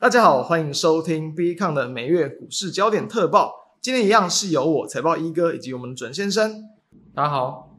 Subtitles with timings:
[0.00, 3.74] 大家好，欢迎收听 Bitcoin 的每月股市焦点特报。
[3.80, 6.68] 今天一样是由我财报一哥以及我们的准先生。
[7.12, 7.74] 大家好，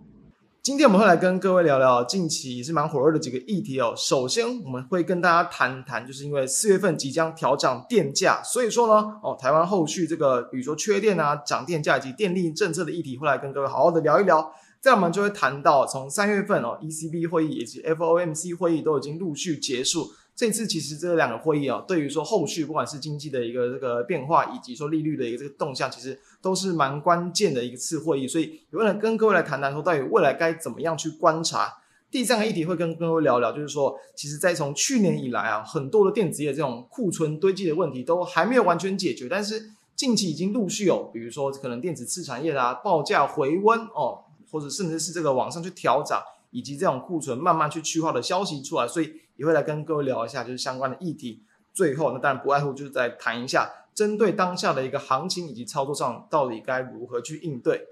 [0.62, 3.94] 今天我们会来跟各位聊聊近期也是蛮火热的几个议题哦。
[3.96, 14.52] 首先，我们会跟大家谈谈，就是因为四月份即将调涨电价，所以说呢，哦，台湾后续这个比如说缺电啊、涨电价以及电力政策的议题，会来跟各位好好的聊一聊。
[14.82, 20.12] 再我们就会谈到，从三月份哦，ECB 会议以及 FOMC 会议都已经陆续结束。
[20.40, 28.26] 这次其实这两个会议啊，对于说后续不管是经济的一个这个变化，以及说利率的一个这个动向，其实都是蛮关键的一次会议。
[28.26, 31.82] 所以有人跟各位来谈谈说，到底未来该怎么样去观察？
[32.10, 46.24] 第三个议题会跟各位聊聊，就是说，其实在从去年以来啊，很多的电子业这种库存堆积的问题都还没有完全解决，但是近期已经陆续有，比如说可能电子次产业啊报价回温哦，或者甚至是这个往上去调涨。
[46.52, 51.42] 以及这种库存慢慢去去化的消息出来，所以也会来跟各位聊一下，就是相关的议题。
[51.74, 57.88] 最后，那当然不外乎就是在谈一下，针对当下的一个行情以及操作上，到底该如何去应对。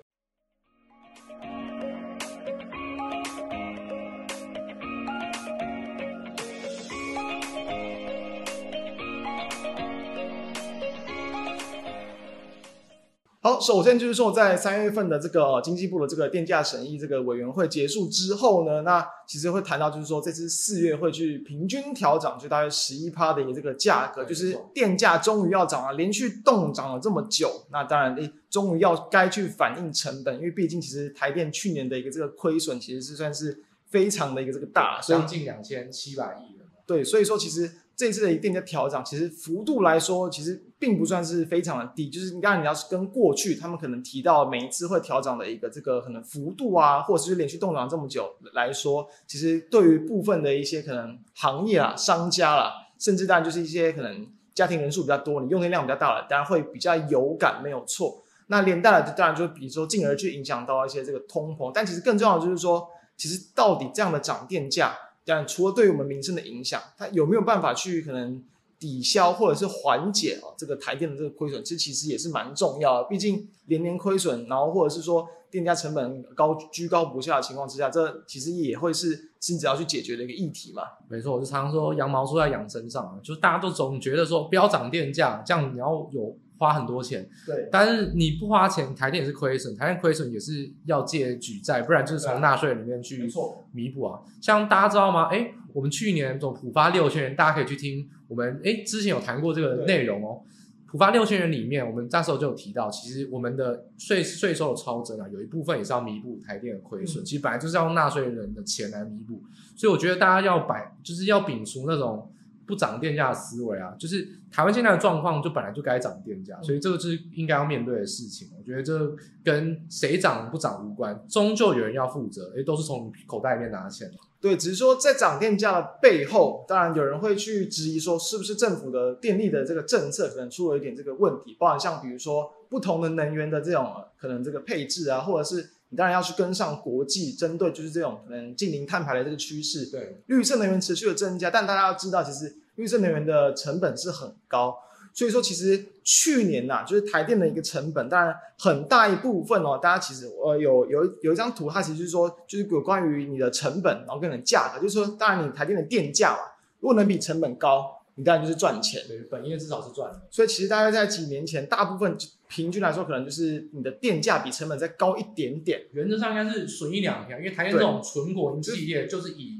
[13.47, 36.65] 好，首先就是说，在三月份的这个经济部的这个电价审议这个委员会结束之后呢，那其实会谈到，就是说这次四月会去平均调涨，就大约十一趴的一个这个价格，就是电价终于要涨了，连续动涨了这么久，那当然诶，终于要该去反映成本，因为毕竟其实台电去年的一个这个亏损其实是算是非常的一个这个大，将近两千七百亿了。
[36.85, 37.71] 对，所以说其实。
[37.97, 42.09] 这次的电价调涨，其实幅度来说，其实并不算是非常的低。
[42.09, 58.23] 就是你刚才你要是跟过去他们可能提到每一次会调整的一个这个可能幅度啊，或者是连续动涨这么久来说，其实对于部分的一些可能行业啊、商家啦，甚至当然就是一些可能家庭人数比较多，你用电量比较大了，当然会比较有感，没有错。
[58.47, 62.87] 那连带的当然就比如说进而去影响到一些这个通膨，但其实更重要的就是说，
[63.17, 64.95] 其实到底这样的涨电价。
[65.29, 68.41] 但除了对于我们民生的影响，它有没有办法去可能
[68.79, 71.63] 抵消或者是缓解啊这个台电的这个亏损？
[71.63, 73.09] 这其实也是蛮重要的。
[73.09, 80.83] 毕竟连年亏损，然后或者是说电价成本高居高不下的情况之下，这其实也会是甚至要去解决的一个议题嘛。
[81.09, 86.37] 没错，我就常常说羊毛出在羊身上，就是大家都总觉得说不要涨电价，这样你要有。
[86.59, 93.31] 花很多钱，对，但是你不花钱，台电也是亏损，台电亏损也是要借举债，不然就是从纳税人里面去
[93.71, 94.19] 弥补啊。
[94.41, 95.25] 像大家知道吗？
[95.25, 100.41] 哎，我们去年总普发六千元，大家可以去听我们哎之前有谈过这个内容哦。
[100.87, 109.43] 普发六千元里面，我们那时候就有提到，其实我们的税税收的超增啊，有一部分也是要弥补台电的亏损，嗯、其实本来就是要用纳税人的钱来弥补，
[109.75, 112.31] 所以我觉得大家要摆，就是要摒除那种。
[112.67, 118.49] 不涨电价的思维啊，就是台湾现在的状况就本来就该涨电价，所以这个是应该要面对的事情。
[118.59, 124.11] 我觉得这跟谁涨不涨无关，终究有人要负责，诶，都是从口袋里面拿钱。
[124.39, 135.69] 对，只是说在涨电价的背后，当然有人会去质疑说，是不是政府的电力的这个政策可能出了一点这个问题，包含像比如说不同的能源的这种可能这个配置啊，或者是。
[135.89, 144.77] 你当然要去跟上国际针对就是这种可能近零碳排的这个趋势，对，绿色能源持续的增加，但大家要知道，其实绿色能源的成本是很高，
[145.17, 156.39] 所以说其实去年呐、啊，就是台电的一个成本，当然很大一部分哦，大家其实呃有有有一张图，它其实就是说就是有关于你的成本，然后跟你的价格，就是说当然你台电的电价嘛，
[156.79, 157.95] 如果能比成本高。
[158.19, 160.19] 你当然就是赚钱，对，本业至少是赚的。
[160.31, 162.17] 所以其实大概在几年前，大部分
[162.47, 165.83] 平均来说，可能就是你的电价比成本再高一点点。
[165.91, 169.59] 原则上应该是损一两条，因为台电这种纯国营企业就是以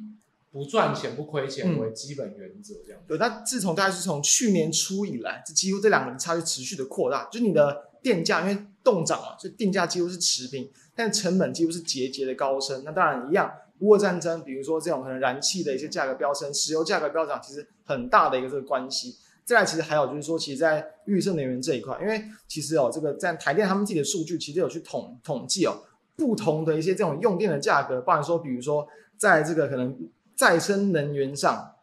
[0.58, 3.00] 不赚钱不亏钱为基本原则这样。
[3.08, 12.82] 对，那自从大概是从去年初以来，这几乎这两个人差距持续的扩大，就是你的电价因为冻涨嘛，所以电价几乎是持平，但成本几乎是节节的高升。
[12.84, 13.52] 那当然一样。
[13.80, 19.16] 乌俄战争，比如说这种可能燃气的一些价格飙升，石油价格飙涨，其实很大的一个这个关系。
[19.46, 25.78] 再来，其实还有就是说，其实，在绿色能源这一块，因为其实哦，这个在台电他们自己的数据，其实有去统统计哦，
[26.16, 29.96] 不同的一些这种用电的价格，包含说，比如说，在这个可能
[30.38, 31.74] 再生能源上，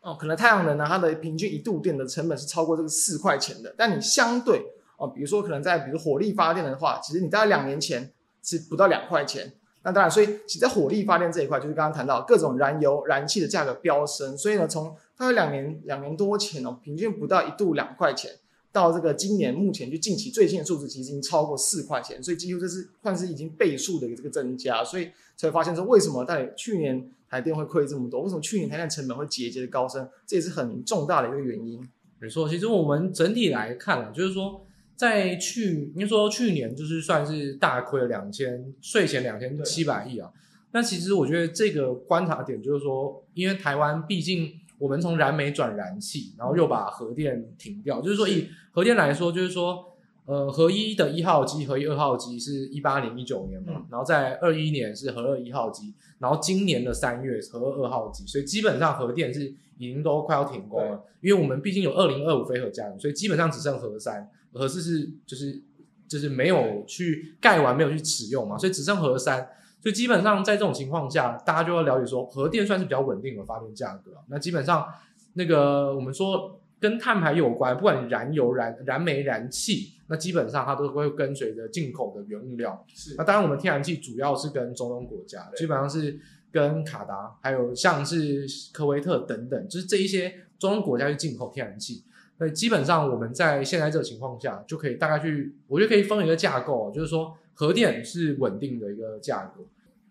[0.00, 4.64] 哦，可能太阳能呢，它的平均一度电的成本是超过这个四块钱的，但你相对
[4.96, 8.10] 哦，比如说可能在比如火力发电的话，其实你大概两年前
[8.42, 9.52] 是不到两块钱。
[9.82, 18.30] 那当然，所以其实在火力发电这一块，就是刚刚谈到各种燃油、燃气的价格飙升，所以呢，从大概两年、两年多前哦，平均不到一度两块钱，
[18.72, 28.22] 到这个今年目前就近期最近的数字，其实已经超过四块钱，所以几乎这是算是已经倍数的一个这个增加，所以才会发现说，为什么在去年台电会亏这么多？
[28.22, 30.08] 为什么去年台电成本会节节的高升？
[30.26, 31.80] 这也是很重大的一个原因。
[32.18, 34.66] 没错，其实我们整体来看啊，就是说
[34.96, 40.28] 在去，应该说去年就是算是大亏了两千，税前两千七百亿啊。
[40.72, 49.86] 那其实我觉得这个观察点就是说，因为台湾毕竟我们从燃煤转燃气，然后又把核电停掉，就是说以核电来说，就是说。
[50.26, 65.62] 呃，核一的一号机、核一二号机是一八年、一九年嘛，嗯、然后在二一年是核二一号机，然后今年的三月核二二号机，所以基本上核电是已经都快要停工了，因为我们毕竟有二零二五非核家园，所以基本上只剩核三，核四是就是
[66.06, 69.48] 就是没有去盖完，没有去使用嘛，所以只剩核三，
[69.82, 74.86] 所以基本上在这种情况下，大家就要了解说，核电算是比较稳定的发电价格，那基本上
[75.32, 76.59] 那个我们说。
[76.80, 82.84] 跟碳排有关，不管你燃油、燃燃煤、燃气，那基本上它都会跟随着进口的原物料。
[82.94, 86.18] 是，那当然我们天然气主要是跟中东国家，基本上是
[86.50, 92.02] 跟卡达，还有像是科威特等等，就是这一些中东国家去进口天然气。
[92.38, 99.60] 所以基本上我们在现在这个情况下，就可以大概去，我觉得可以分一个架构，就是说核电是稳定的一个价格，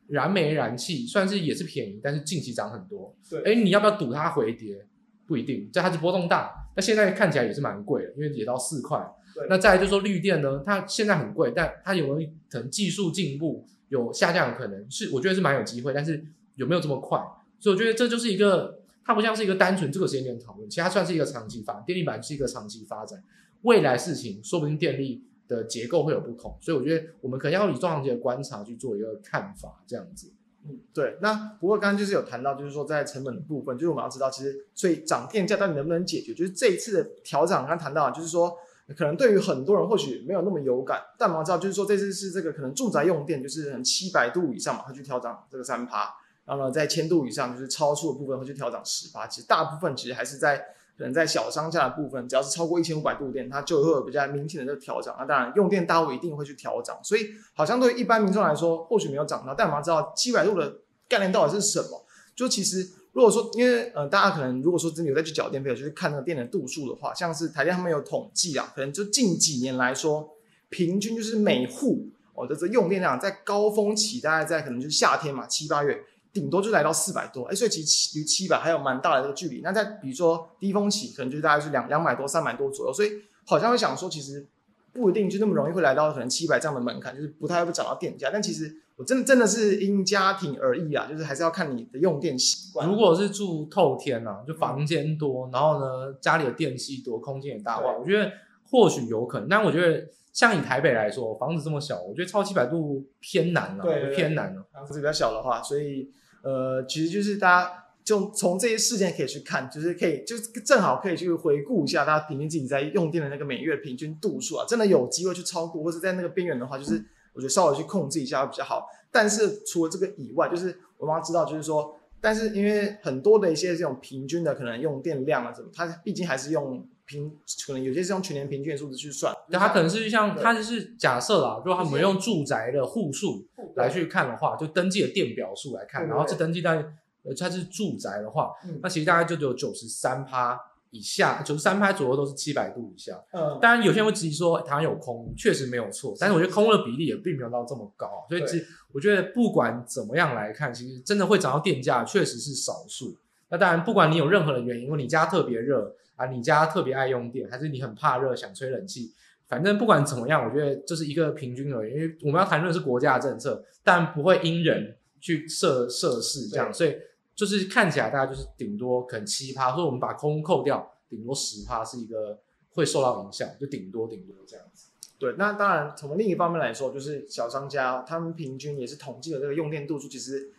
[0.06, 3.16] 燃煤、燃气算是也是便宜，但是近期涨很多。
[3.27, 4.86] 对，哎，你要不要赌它回跌？
[5.29, 6.51] 不一定，这它是波动大。
[6.75, 8.99] 那现在看起来也是蛮贵的，因为也到四块。
[9.35, 14.89] 对那再来就是说绿电呢，它现在很贵，但它有没有可能技术进步有下降的可能？
[14.89, 17.19] 是我觉得是蛮有机会，但是有没有这么快？
[17.59, 23.23] 所以我觉得这就是一个，它不像是一个单纯这个时间点讨论，其实它算是一个长期发展，电力板是一个长期发展，
[23.61, 30.31] 未来事情说不定电力的结构会有不同，所以我觉得我们可能要以中长期的观察去做一个看法，这样子。
[30.67, 36.33] 嗯，对，那不过刚刚就是有谈到，就是说在成本的部分，就是我们要知道，其实所以涨电价到底能不能解决？
[36.33, 38.57] 就是这一次的调涨，刚刚谈到，就是说
[38.97, 46.13] 可能对于很多人或许没有那么有感，但我们知道，就是说这次是这个可能住宅用电就是七百度以上嘛，它去调涨这个三趴，
[46.45, 50.63] 然后呢在千度以上就是超出的部分会去调涨十趴，其实大部分其实还是在。
[50.99, 55.15] 可能在小商家的部分，只要是超过一千五百度电，它就会有比较明显的这个调涨。
[55.17, 56.99] 那当然，用电大户一定会去调涨。
[57.01, 62.05] 所以，好像对一般民众来说，或许没有涨到，但我们要知道七百度的概念到底是什么。
[62.35, 70.35] 就其实，如果说，因为呃，大家可能如果说真的有在去缴电费，就是看那个电的度数的话，像是台电他们有统计啊，可能就近几年来说，
[70.67, 76.03] 平均就是每户哦的这用电量在高峰期，大概在可能就是夏天嘛，七八月。
[76.31, 79.61] 顶多就来到四百多，哎，所以其实离七百还有蛮大的这个距离。
[79.61, 82.93] 那在比如说低峰期，可能就大概是两两百多、三百多左右。
[82.93, 83.09] 所以
[83.45, 84.47] 好像会想说，其实
[84.93, 88.29] 不一定就那么容易会来到可能七百这样的门槛，就是不太会涨到电价。
[88.31, 92.87] 但其实我真的真的是因家庭而异啊，就是还是要看你的用电习惯。
[92.87, 98.31] 如果是住透天啊，就房间多，嗯、然后呢家里的电器多，空间也大的话，我觉得
[98.69, 99.49] 或许有可能。
[99.49, 104.63] 但我觉得像以台北来说，房子这么小，我觉得超七百度偏难了，对，偏难了。
[104.71, 106.11] 房子比较小的话，所以。
[106.41, 116.94] 呃，其实就是大家就从这些事件可以去看，就是可以就正好可以去回顾一下大家平均自己在用电的那个每月平均度数啊，真的有机会去超过，或者在那个边缘的话，就是
[117.33, 118.88] 我觉得稍微去控制一下会比较好。
[119.12, 127.29] 但是除了这个以外，就是我们要知道，就是说，但是因为很多的一些这种平均的可能用电量啊什么，它毕竟还是用平，
[127.65, 133.45] 可能有些是用全年平均的数字去算，那它可能是像它就是假设啦，如果他们用住宅的户数。
[133.75, 136.75] 来去看的话，就登记的电表数来看，然后这登记在
[137.23, 140.59] 呃它是住宅的话，嗯、那其实大概就只有九十三趴
[140.89, 143.21] 以下，九十三趴左右都是七百度以下。
[143.31, 153.16] 嗯，当然有些人会质疑说台湾有空，确实没有错，但是我觉得空的比例也并没有到这么高，所以其实我觉得不管怎么样来看，其实真的会涨到电价确实是少数。
[153.49, 159.14] 那当然，不管你有任何的原因，因为你家特别热啊，你家特别爱用电，还是你很怕热想吹冷气。
[159.47, 166.95] 反正不管怎么样，我觉得这是一个平均而已，因为我们要谈论的是国家的政策，但不会因人去设设事这样，所以
[167.33, 172.38] 就是看起来大家就是顶多可能七趴，所以我们把空扣掉，顶多十趴是一个
[172.73, 174.90] 会受到影响，就顶多顶多这样子。
[175.18, 180.52] 对，那当然从另一方面来说，就是小商家他们平均也是统计的这个用电度数，其实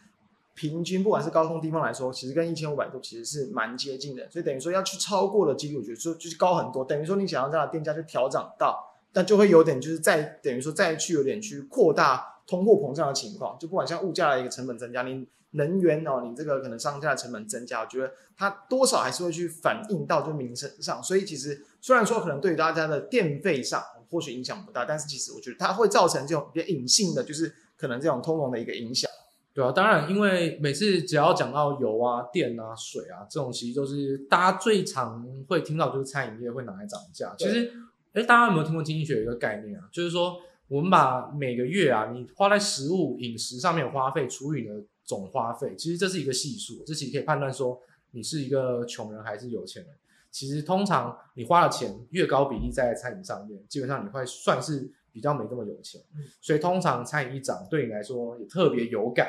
[0.60, 6.84] 平均不管是高峰地方来说，其实跟一千五百度其实是蛮接近的，所以等于说要去超过的几率，我觉得就就是高很多。
[6.84, 8.88] 等于说你想要这样的电价去调涨到。
[9.12, 21.02] 但就会有点，就是再等于说再去有点去扩大通货膨胀的情况，就不管像物价的一个成本增加，你能源哦，你这个可能商家的成本增加，我觉得它多少还是会去反映到就民生上。
[21.02, 29.09] 所以其实虽然说可能对于大家的电费上或许影响不大，但是其实我觉得它会造成这种比较隐性的，就是可能这种通膨的一个影响。
[29.52, 37.34] 对啊，当然，因为每次只要讲到油啊、电啊、水啊这种，其实都是大家最常会听到，就是餐饮业会拿来涨价。
[37.38, 37.72] 其实。
[38.12, 39.88] 哎，大家有没有听过经济学有一个概念啊？
[39.92, 47.80] 就是说，我们把每个月啊，你花在食物饮食上面的花费除以你的总花费，其实这是一个系数，这其实可以判断说
[48.10, 49.92] 你是一个穷人还是有钱人。
[50.32, 56.00] 其实通常你花的钱越高比例在餐饮上面，基本上你会算是比较没这么有钱。
[56.40, 59.28] 所以通常餐饮一涨，对你来说也特别有感。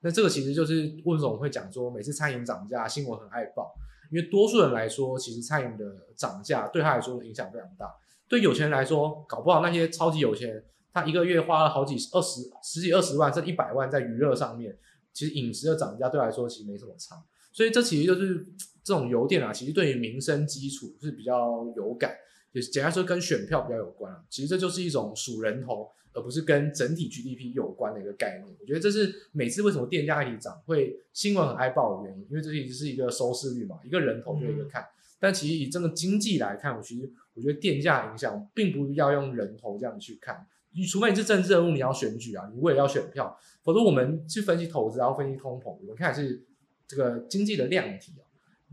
[0.00, 3.74] 那这个其实就是为什么我们会讲说，每次餐饮涨价，新闻很爱报，
[4.10, 7.92] 因为多数人来说，其实餐饮的涨价对他来说影响非常大。
[8.28, 14.76] 对有钱人来说，搞不好那些超级有钱人，他一个月花了好几二十、十几二十万，甚至一百万在娱乐上面，
[15.12, 17.16] 其实饮食的涨价对来说其实没什么差。
[17.52, 18.44] 所以这其实就是
[18.84, 22.14] 这种油店啊，其实对于民生基础是比较有感，
[22.60, 24.22] 就简单说跟选票比较有关啊。
[24.30, 25.90] 其实这就是一种数人头。
[26.12, 34.80] 而不是跟整体 GDP 有关的一个概念，我觉得这是每次为什么电价一起涨会新闻很爱报的原因，因为这一直是一个收视率嘛，一个人头就一个看。
[34.80, 34.88] 嗯、
[35.20, 46.42] 但其实以这个经济来看，我其实我觉得电价影响并不要用人头这样去看，你除非你是政治人物，你要选举啊，你为了要选票，否则我们去分析投资，然后分析通膨，我们看是
[46.88, 48.24] 这个经济的量体啊，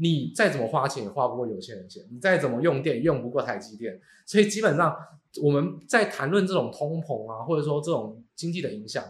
[0.03, 4.95] 你再怎么花钱也花不过有钱人钱，你再怎么用电也用不过台积电，所以基本上。
[5.41, 9.03] 我们在谈论这种通膨啊，或者说这种经济的影响，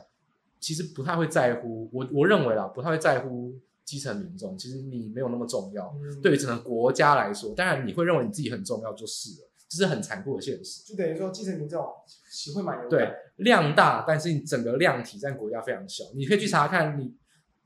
[0.58, 1.90] 其实不太会在乎。
[1.92, 4.58] 我我认为啦，不太会在乎基层民众。
[4.58, 10.86] 其实你没有那么重要，嗯、对于整个国家来说，当然你会认为你自己很重要就是了，这是很残酷的现实。
[10.86, 11.86] 就等于说，基层民众
[12.30, 16.06] 喜会买对量大，但是你整个量体占国家非常小。
[16.16, 17.14] 你可以去查看你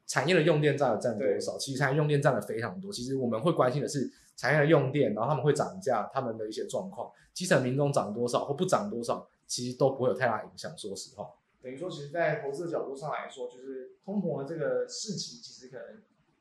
[0.08, 2.92] 产业的用电占了占多少，其实产业用电占了非常多。
[2.92, 4.12] 其实我们会关心的是。
[4.40, 10.72] 产业的用电，然后他们会涨价，他们的一些状况，基层民众涨多少或不涨多少，其实都不会有太大影响。
[10.78, 11.28] 说实话，
[11.60, 15.86] 等于说，其实，在投资的角度上来说，就是通膨的这个事情，其实可能，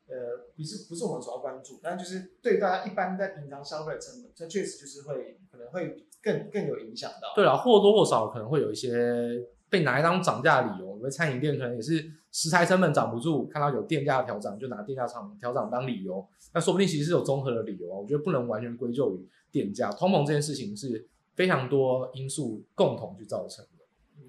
[0.08, 7.32] 呃，不是不是我们主要关注，但就是对大家一般在平常消费的成本，它确实就是会可能会更更有影响到。
[7.34, 9.42] 对啊，或多或少可能会有一些。
[9.68, 16.22] 被拿来当涨价的理由，因为餐饮店可能也是食材成本涨不住，看到有电价调涨，就拿电价涨调涨当理由。
[16.52, 17.96] 那说不定其实是有综合的理由啊。
[17.98, 23.84] 我觉得不能完全归咎于电价，通膨这件事情是非常多因素共同去造成的。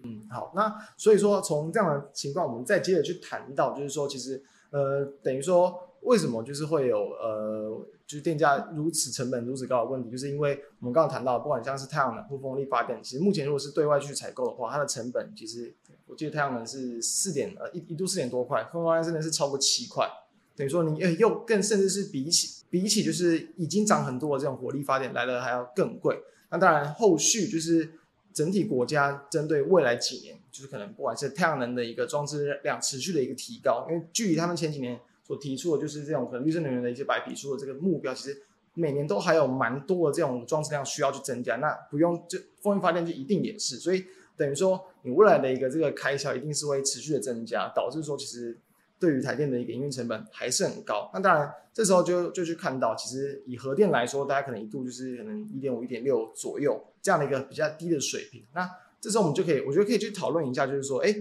[0.05, 5.83] 嗯，好，那所以说从这样的情况，我们再接着去谈到，就是说其实呃，等于说。
[6.01, 10.09] 为什么就是会有呃，就是电价如此成本如此高的问题？
[10.09, 20.09] 就是因为我们刚刚谈到，不管像是太阳能或风力发电，其实目前如果是对外去采购的话，它的成本其实我记得太阳能是四点呃一一度四点多块，风力发电真的是超过七块，
[20.55, 26.17] 等于说你呃又更甚至是比起比起就是已经涨很多的这种火力发电来的还要更贵。
[26.49, 27.91] 那当然后续就是
[28.31, 34.97] 整体国家针对未来几年，就是可能不管是太阳能的一个装置量持续的一个提高，因为距离他们前几年。
[35.27, 38.43] 所提出的就是这种可能绿色能源的一些白皮书的这个目标，其实
[38.75, 41.57] 每年都还有蛮多的这种装置量需要去增加。
[41.57, 44.05] 那不用就风力发电就一定也是，所以
[44.37, 48.57] 等于说你未来的一个这个开销一定是会持续的增加，导致说其实
[48.97, 51.11] 对于台电的一个营运成本还是很高。
[51.13, 58.43] 那当然这时候就就去看到，其实以核电来说，大家可能一度就是可能一点五、一点六左右这样的一个比较低的水平。
[58.53, 58.69] 那
[59.01, 61.13] 这时候我们就可以，我觉得可以去讨论一下，就是说，哎。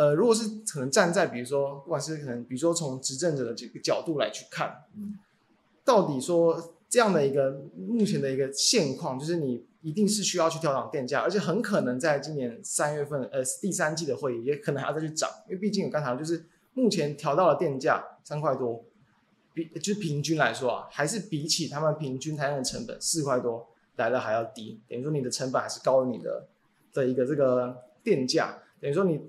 [0.00, 5.18] 呃，如果是可能站在比如说，不管是可能比如说从执政者的这个角度来去看，嗯，
[5.84, 18.82] 到底说这样的一个目前的一个现况，就是你一定是需要去调整电价，而且很可能在今年三月份，呃，第三季的会议也可能还要再去涨，因为毕竟有刚才就是目前调到了电价三块多，
[19.52, 23.66] 比就是平均来说啊，还是比起他们平均台湾的成本四块多
[23.96, 26.46] 来的还要低，等于说你的成本还是高于你的
[26.94, 29.20] 的一个这个电价，等于说你。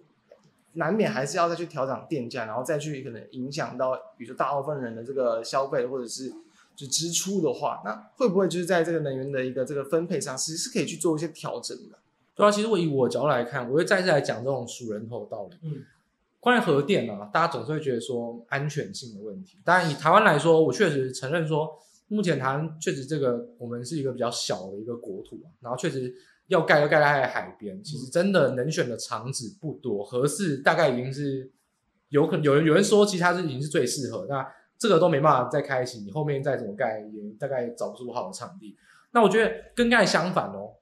[0.73, 6.31] 难免还是要再去调整电价，然后再去可能影响到，比如说大部分人的这个消费或者是
[6.75, 11.97] 就支出的话，那会不会就是在这个能源的一个这个分配上，其实是可以去做一些调整的？
[12.33, 15.57] 对啊，其实我以我角度来看，我会再次来讲这种数人头的道理。
[15.63, 15.83] 嗯，
[16.39, 19.57] 关于核电啊，大家总是会觉得说安全性的问题。
[19.65, 21.69] 当然以台湾来说，我确实承认说，
[22.07, 26.15] 目前台湾确实这个我们是一个比较小的一个国土啊，然后确实。
[26.51, 31.49] 要盖就盖在海边，其实真的能选的场址不多，合适大概已经是
[32.09, 34.45] 有可能有人有人说，其实它是已经是最适合，那
[34.77, 38.75] 这个都没办法再开启，你后面再怎么盖也大概找不出好的场地。
[39.13, 40.73] 那我觉得跟盖相反哦，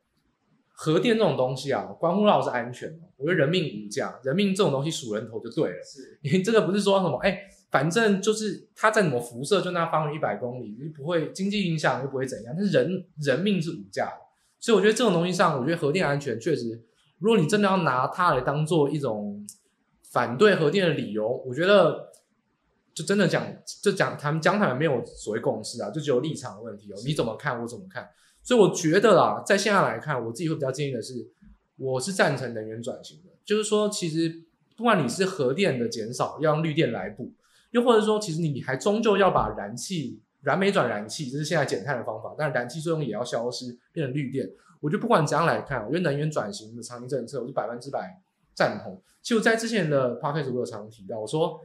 [0.72, 14.29] 核电这种东西啊，关乎到是安全，我觉得人命无价，人命这种东西数人头就对了，是因为这个不是说什么哎，反正就是它再怎么辐射，就那方圆一百公里，你不会经济影响，又不会怎样，但是人人命是无价的。
[14.60, 16.84] 所以我觉得这种东西上，我觉得核电安全确实，
[17.20, 19.46] 如果你真的要拿它来当做一种
[20.12, 22.12] 反对核电的理由，我觉得
[22.94, 23.46] 就真的讲，
[23.82, 26.96] 就讲他们讲他们没有所谓共识啊，就只有立场的问题哦。
[27.06, 28.10] 你怎么看，我怎么看？
[28.42, 31.30] 所以我觉得啦，在现在来看，我自己会比较建议的是，
[31.78, 34.44] 我是赞成能源转型的，就是说，其实
[34.76, 37.34] 不管你是核电的减少，要用绿电来补，
[37.72, 44.50] 又或者说，其实你还终究要把燃气燃煤转燃气，这是现在减碳的方法，但是燃气作用也要消失，变成绿电。
[44.80, 48.22] 我觉得不管怎样来看，我觉得能源转型的长期政策，我是百分之百
[48.54, 49.02] 赞同。
[49.22, 51.60] 其实我在之前的 podcast 我有常常提到，我说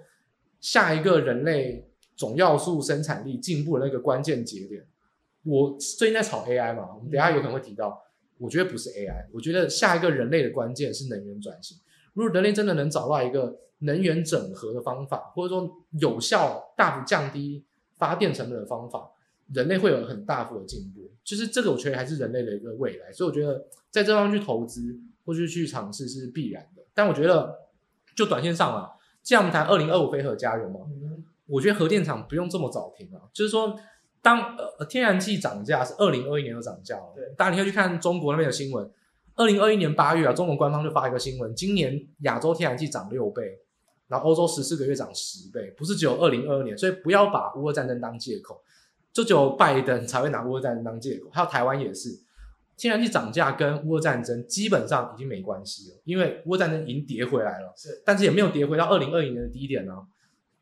[0.60, 4.84] 下一个人类总要素生产力进步的那个关键节点，
[5.44, 8.02] 我最近在炒 AI 嘛，我们等下有可能会提到，
[8.38, 11.78] 我觉得不是 AI，我觉得下一个人类的关键是能源转型。
[12.14, 17.64] 如果人类真的能找到一个能源整合的方法，或者说有效大幅降低
[17.98, 19.10] 发电成本的方法，
[19.52, 21.10] 人类会有很大幅的进步。
[21.22, 23.12] 就是这个，我觉得还是人类的一个未来。
[23.12, 26.82] 所以我觉得在这方面去投资或是去尝试是必然的。
[26.92, 27.56] 但我觉得
[28.14, 28.90] 就短线上啊，
[29.22, 30.80] 既然我们谈二零二五非核家园嘛，
[31.46, 33.22] 我觉得核电厂不用这么早停啊。
[33.32, 33.78] 就是说，
[34.20, 38.90] 当呃天然气涨价是二零二一年就涨价了，对，大家你可以去看中国那边的新闻。
[39.36, 43.58] 二零二一年八月啊，中国官方就发一个新闻，今年亚洲天然气涨六倍，
[44.14, 48.62] 然后欧洲十四个月涨十倍，不是只有二零二二年，所以不要把乌俄战争当借口，
[49.12, 52.10] 就只有拜登才会拿乌俄战争当借口，还有台湾也是，
[52.76, 60.02] 天然气涨价跟乌俄战争基本上已经没关系了，因为乌俄战争已经跌回来了，是，但是也没有跌回到二零二零年的低点呢、啊。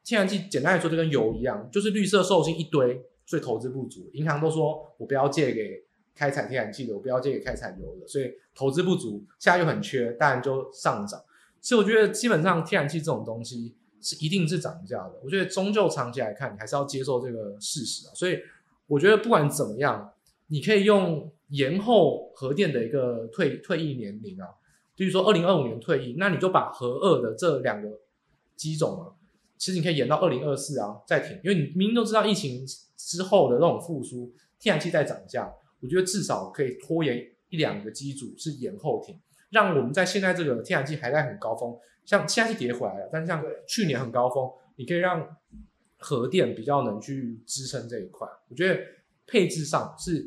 [0.02, 5.84] 天然气简单来说就跟油一样，就是绿色授信一堆，所以投资不足，银行都说我不要借给。
[6.14, 11.18] 开采天然气的，我不要借给开采油的，所以投资不足，现在又很缺，当然就上涨。
[11.62, 15.20] 所以我觉得基本上天然气这种东西是一定是涨价的。
[15.24, 18.10] 我觉得终究长期来看，你还是要接受这个事实啊。
[18.14, 18.38] 所以
[18.88, 20.12] 我觉得不管怎么样，
[20.48, 24.48] 你可以用延后核电的一个退退役年龄啊，
[24.96, 28.00] 比如说二零二五年退役，那你就把核二的这两个
[28.56, 29.14] 机种啊，
[29.56, 32.66] 其实你可以延到二零二四啊再停，因为你明明都知道疫情
[32.96, 35.52] 之后的那种复苏，天然气在涨价。
[35.80, 39.18] 我觉得至少可以拖延一两个机组是延后停，
[39.52, 45.36] 让我们在现在这个天然气还在很高峰，像现在是跌回来了，但是像去年很高峰，你可以让
[45.98, 48.26] 核电比较能去支撑这一块。
[48.48, 48.80] 我觉得
[49.26, 50.26] 配置上是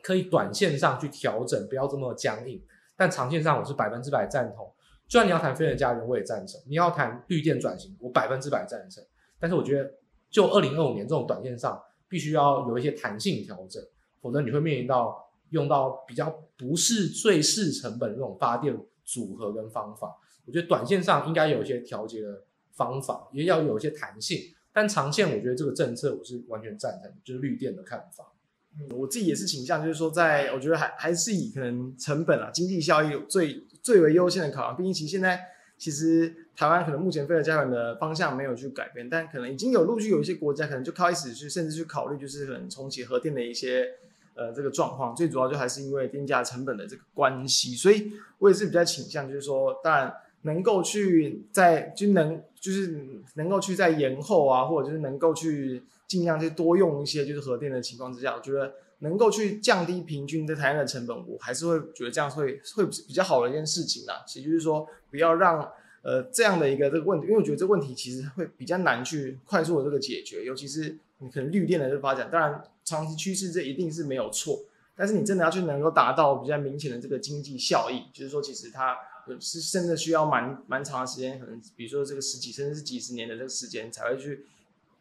[0.00, 2.62] 可以短线上去调整，不要这么僵硬，
[2.96, 4.72] 但长线上我是百分之百赞同。
[5.08, 9.04] 就算你要谈非核家园，我也赞成；你要谈绿电转型，我百分之百赞成。
[9.38, 9.92] 但是我觉得
[10.30, 13.82] 就二零二五年这种短线上，必须要有一些弹性调整。
[14.22, 20.18] 否则你会面临到用到比较不是最适成本的这种发电组合跟方法。
[20.44, 24.40] 我觉得短线上应该有一些调节的方法，也要有一些弹性。
[24.72, 28.32] 但长线我觉得这个政策我是完全赞成，就是绿电的看法。
[28.78, 34.76] 嗯，我自己也是倾向，就是说在，我觉得还还是以可能成本啊、经济效益最最为优先的考量。
[34.76, 35.38] 毕竟其实现在
[35.76, 43.86] 其实台湾可能目前非核家园的方向没有去改变，但可能已经有陆续有一些国家可能就开始去甚至去考虑，就是可能重启核电的一些。
[44.34, 52.98] 呃，这个状况最主要就还是因为电价成本的这个关系，所以我也是比较倾向，就是说，当然能够去在就能就是
[53.34, 64.24] 能够去在延后啊，或者就是能够去尽量去多用一些就是核电的情况之下，我觉得能够去降低平均在台湾的成本，我还是会觉得这样会会比较好的一件事情啦。
[64.26, 65.70] 其实就是说，不要让
[66.02, 72.64] 呃这样的一个这个问题，因为我觉得这个问题其实会比较难去快速的这个解决，尤其是你可能绿电的这个发展，当然。
[72.84, 74.60] 长期趋势这一定是没有错，
[74.94, 78.96] 但是你真的要去能够达到比较明显的这个经济效益，就是说其实它
[79.40, 84.44] 是真的需要蛮蛮长的时间，可能比如说这个十几甚至是几十年的这个时间才会去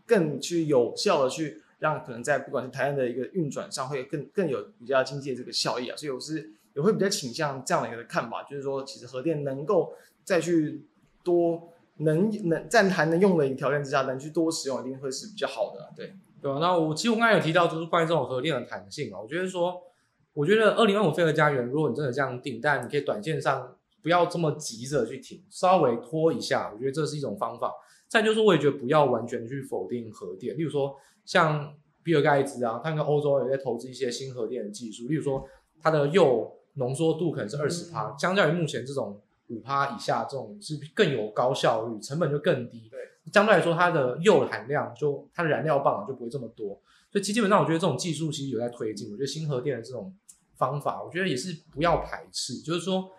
[0.06, 10.86] 更去有效的去让可能在不管是台湾的一个运转上会更更有比较经济的这个效益啊，所以我是也会比较倾向这样的一个看法，就是说其实核电能够再去
[11.24, 16.14] 多能能在还能用的一个条件之下，能去多使用一定会是比较好的，对。
[16.42, 19.80] 对啊，那我其实我刚才有提到，就是关于这种核电的弹性啊，我觉得说，
[20.34, 27.72] 我觉得二零二五飞核家园，如果你真的这样定，但你可以短线上不要这么急着去停，稍微拖一下，我觉得这是一种方法。
[28.08, 31.74] 再就是，我也觉得不要完全去否定核电，例如说像
[32.04, 35.48] 比尔盖茨啊，他跟欧洲也在投资一些新核电的技术，例如说
[35.80, 42.90] 它的铀浓缩度可能是二十趴，相较于目前这种五趴以下这种是更有高效率，成本就更低。
[42.90, 43.00] 对。
[43.32, 46.82] 相对来说，它的铀含量就它的燃料棒就不会这么多，
[47.12, 49.12] 所以其实基本上我觉得这种技术其实有在推进。
[49.12, 50.12] 我觉得新核电的这种
[50.56, 53.12] 方法，我觉得也是不要排斥，就是说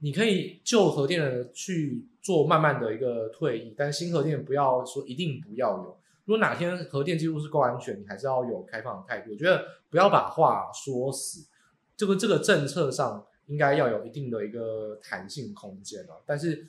[0.00, 5.98] 你可以旧核电的去做慢慢的一个退役，但新核电不要说一定不要有。
[6.26, 9.30] 如果哪天核电技术是够安全，你还是要有开放的态度。
[9.32, 11.48] 我觉得不要把话说死，
[11.96, 16.20] 这个这个政策上应该要有一定的一个弹性空间啊。
[16.26, 16.68] 但是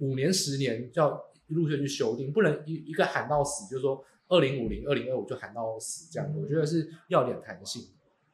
[0.00, 1.24] 五年十年要。
[1.48, 7.88] 陆续去修订，不能一一个喊到死，就是说二零五零、二零二五就喊到死这样我觉得是要点弹性。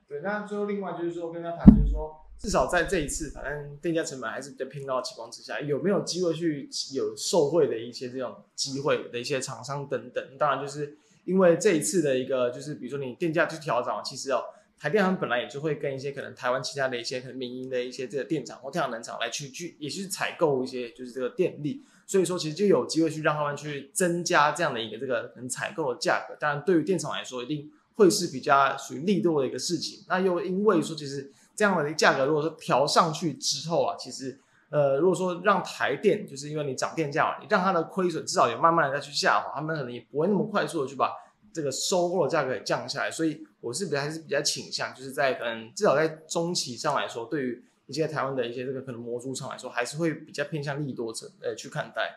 [0.07, 10.23] 对，那最后另外就是说跟他谈，就是说至少在这一次，反正电价成本还是比较偏高的情况之下，有没有机会去有受惠的一些这种机会的一些厂商等等。
[10.39, 14.43] 当然就是因为这一次的一个就是比如说你电价去调整，其实哦，
[14.79, 26.37] 台电他们本来也就会跟一些可能台湾其他的一些可能民营的一些这个电厂或太阳能厂来去去，也去采购一些就是这个电力，所以说其实就有机会去让他们去增加这样的一个这个能采购的价格。
[26.39, 30.05] 当然，对于电厂来说，一定会是比较属于力度的一个事情。
[30.09, 34.41] 那又因为说其实这样的价格如果说调上去之后啊，其实。
[34.71, 41.13] 呃，如果说让台电，就是因为你涨电价，你让它的亏损至少也慢慢的再去下滑，他们可能也不会那么快速的去把
[41.53, 43.09] 这个收购的价格给降下来。
[43.09, 52.17] 所以我是比较还是比较倾向，就是在可能至少在中期上来说，对于一些台湾的一些这个可能模组厂来说，还是会比较偏向利多层呃去看待。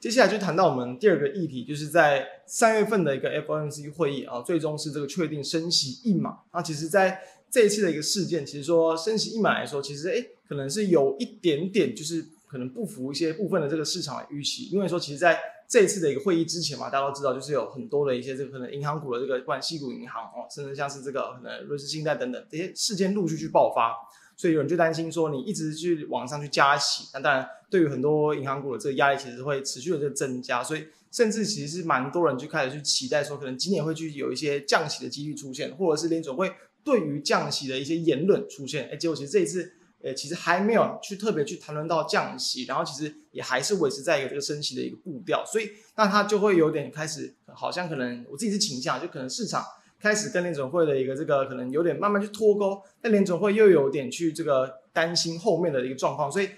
[0.00, 6.40] 接下来就谈到我们第二个议题，就是在三月份的一个 FOMC 会议啊，最终是这个确定升息一码。
[6.52, 7.20] 那其实在
[7.50, 10.30] 这一次的一个事件，其实说升息一码来说，其实诶。
[10.46, 23.96] 可能是有一点点，就是可能不符一些部分的这个市场的预期，因为说其实在这一次的一个会议之前嘛，大家都知道，就是有很多的一些这个可能银行股的这个，不管矽谷银行哦，甚至像是这个可能瑞士信贷等等这些事件陆续去爆发，
[24.36, 39.74] 所以有人就担心说，你一直去往上去加息，那当然对于很多银行股的这个压力其实会持续的这个增加，所以甚至其实是蛮多人就开始去期待说，可能今年会去有一些降息的几率出现，或者是联准会对于降息的一些言论出现，哎，结果其实这一次。
[40.02, 49.64] 呃，其实还没有去特别去谈论到降息，然后其实也还是维持在一个这个升息的一个步调，所以那它就会有点开始，好像可能我自己是倾向，就可能市场
[50.04, 56.50] 开始跟联准会的一个这个可能有点慢慢去脱钩，但联准会又有点去这个担心后面的一个状况，所以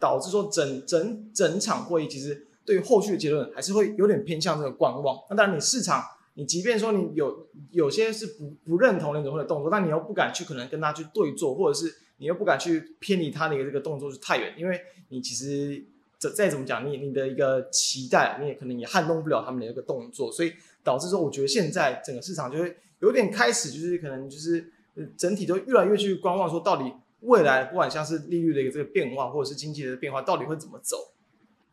[0.00, 5.16] 导致说整整整场会议其实对于后续的结论还是会有点偏向这个观望。
[5.30, 6.02] 那当然，你市场
[6.34, 11.94] 你即便说你有有些是不不认同联准会的动作，但你又不敢去可能跟他去对做，或者是。
[12.20, 14.80] 你又不敢去偏离他的一个这个动作是太远，因为
[15.10, 15.80] 你其实
[16.18, 24.72] 再再怎么讲，你你的一个期待，你也可能也撼动不了他们的一个动作，所以导致说，我觉得现在整个市场就会有点开始，就是可能就是
[25.16, 30.96] 整体都越来越去观望，说到底未来不管像是利率的一个这个变化，或者是经济的变化，到底会怎么走？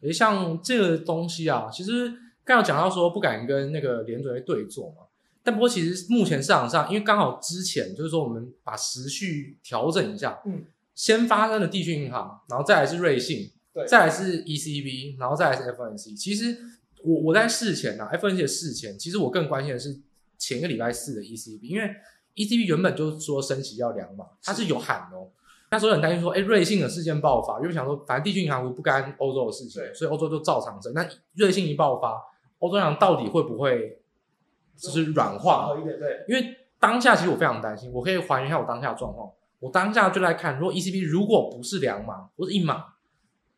[0.02, 2.10] 诶，像这个东西啊，其实
[2.44, 4.98] 刚刚讲到说不敢跟那个联准会对坐嘛。
[5.44, 16.18] 但不过，其实目前市场上，因为刚好之前就是说，我们把时序调整一下，嗯，先发生的地区银行，然后再来是瑞信，对，再来是 ECB，然后再来是 FOMC。
[16.18, 16.58] 其实
[17.04, 19.96] 我我在事前啊，FOMC 的事前，其实我更关心的是
[20.38, 21.90] 前一个礼拜四的 ECB，因为
[22.36, 25.30] ECB 原本就说升息要两码，它是有喊哦。
[25.72, 30.94] 那时候很担心说，哎，瑞信的事件爆发，因为想说反正地区银行不干欧洲的事情，所以欧洲就照常升。
[30.94, 32.22] 那瑞信一爆发，
[32.60, 34.02] 欧洲银行到底会不会？
[34.78, 39.32] 就是软化一点，对，因为当下其实我非常担心，我可以还原一下我当下的状况。
[39.62, 42.84] 我当下就在看，如果 ECB 如果不是两码，不是一码，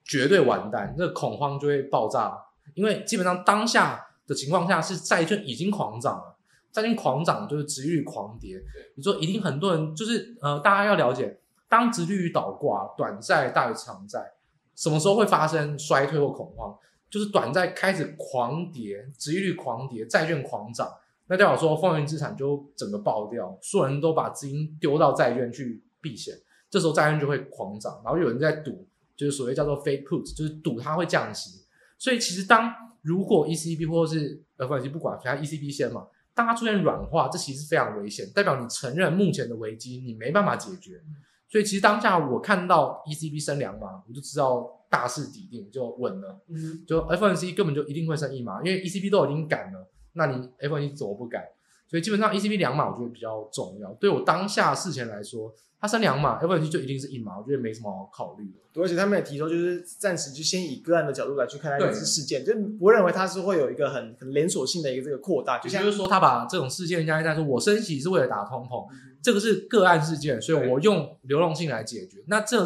[0.05, 2.37] 绝对完蛋，那个恐慌就会爆炸。
[2.75, 6.36] 因为基本上当下的情况下是债券已经狂涨了，
[6.77, 8.61] 债券狂涨就是殖利率狂跌。
[8.95, 14.33] 你说一定很多人就是呃，大家要了解，当殖利率倒挂，短债大于长债，
[14.75, 16.77] 什么时候会发生衰退或恐慌？
[17.09, 20.87] 就是短债开始狂跌，殖利率狂跌，债券狂涨。
[21.27, 26.35] 那代表说，风云资产就整个爆掉，所有人都把资金丢到债券去避险，
[26.69, 31.65] 这时候债券就会狂涨，然后有人在赌，就是所谓叫做 fake put，就是赌它会降息。
[31.97, 36.07] 所以其实当如果 ECB 或者是 FOMC 不管，其他 ECB 先嘛，
[36.37, 41.01] 当它出现软化，这其实非常危险，代表你承认目前的危机你没办法解决。
[41.49, 49.89] 所以其实当下我看到 ECB 升两码，我就知道大势已定就稳了，嗯，就 FOMC 根本就一定会升一码，因为 ECB 都已经赶了。
[50.13, 51.49] 那你 FOMC 怎么不改？
[51.87, 53.93] 所以基本上 ECB 两码我觉得比较重要。
[53.93, 58.59] 对我当下事前来说，它升两码，FOMC 就一定是一码，我觉得没什么好考虑的。
[58.73, 65.59] 对，而且他们也提出，就是暂时就先以个案的角度来去看待这次事件，就不认为它是会有一个很很连锁性的一个这个扩大。
[65.59, 72.23] 就像就是说，他把这种事件加一加，说我升息是为了打通膨，嗯、这个是个案事件，所以我用流动性来解决。
[72.27, 72.65] 那这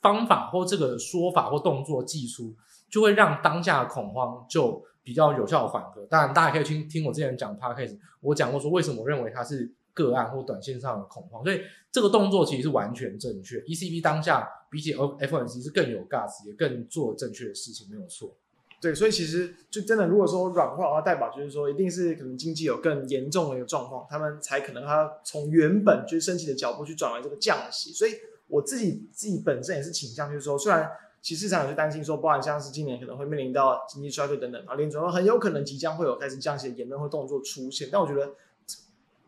[0.00, 2.54] 方法或这个说法或动作祭出，
[2.90, 4.84] 就会让当下的恐慌就。
[5.02, 13.58] 比较有效的缓和，当然大家可以听听我之前讲 podcast，我讲过说为什么我认为它是个案或短线上的恐慌，所以这个动作其实是完全正确。
[13.60, 18.34] ECB 当下比起 FOMC 是更有 guts，也更做正确的事情，没有错。
[18.80, 27.92] 对，所以其实就真的如果说软化的话，代表就是说一定是可能经济有更严重的一个状况，他们才可能他从原本就是升息的脚步去转为这个降息。
[27.92, 28.12] 所以
[28.48, 30.90] 我自己自己本身也是倾向就是说，虽然。
[31.22, 37.88] 其实市场也是担心说，包含像是今年可能会面临到经济衰退等等，啊，联储会很有可能即将会有开始降息的言论或动作出现。
[37.92, 38.32] 但我觉得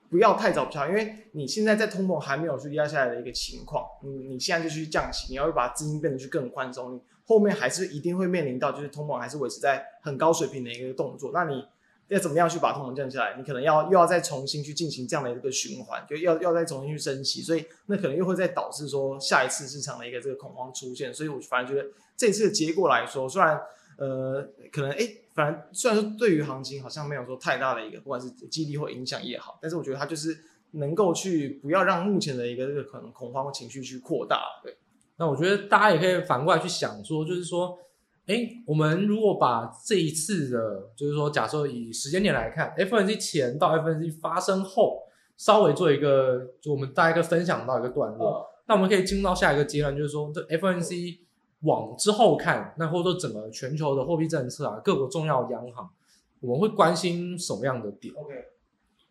[0.08, 11.30] 不要太早跳，因为你现在在通膨还没有去压下来的一个情况，你你现在就去降息，你要把资金变得去更宽松，你后面还是一定会面临到就是通膨还是维持在很高水平的一个动作。
[11.32, 11.64] 那你
[12.08, 13.36] 要怎么样去把通膨降下来？
[13.38, 21.14] 你可能要又要再重新去进行这样的一个循环，就要要再重新去升息，所以那可能又会再导致说下一次市场的一个这个恐慌出现。
[21.14, 21.86] 所以我反而觉得
[22.16, 23.58] 这次的结果来说，虽然
[23.96, 30.36] 呃可能哎，反正虽然说对于行情好像没有说太大的一个不管是激励或影响也好，但是我觉得它就是
[30.72, 34.42] 能够去不要让目前的一个这个可能恐慌情绪去扩大。
[34.62, 34.76] 对，
[35.16, 37.78] 那我觉得大家也可以反过来去想说，就是说。
[38.26, 45.02] 哎，我们如果把这一次的，就是说，假设以时间点来看，FOMC 前到 FOMC 发生后，
[45.36, 51.18] 稍微做一个，就我们大家一个分享到一个段落，哦、那我们可以进入到下一个阶段，就是说，这 FOMC
[51.62, 55.90] 往之后看，那或者说整个全球的货币政策啊，各国重要央行，
[56.38, 58.34] 我们会关心什么样的点？OK，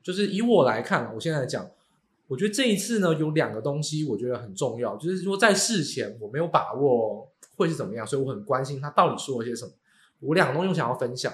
[0.01, 1.69] 就是以我来看，我现在讲，
[2.29, 7.27] 我觉得这一次呢，有两个东西我觉得很重要，就是说在事前我没有把握。
[7.61, 8.05] 会是怎么样？
[8.05, 9.71] 所以我很关心他到底说了些什么。
[10.19, 11.31] 我两个东西想要分享。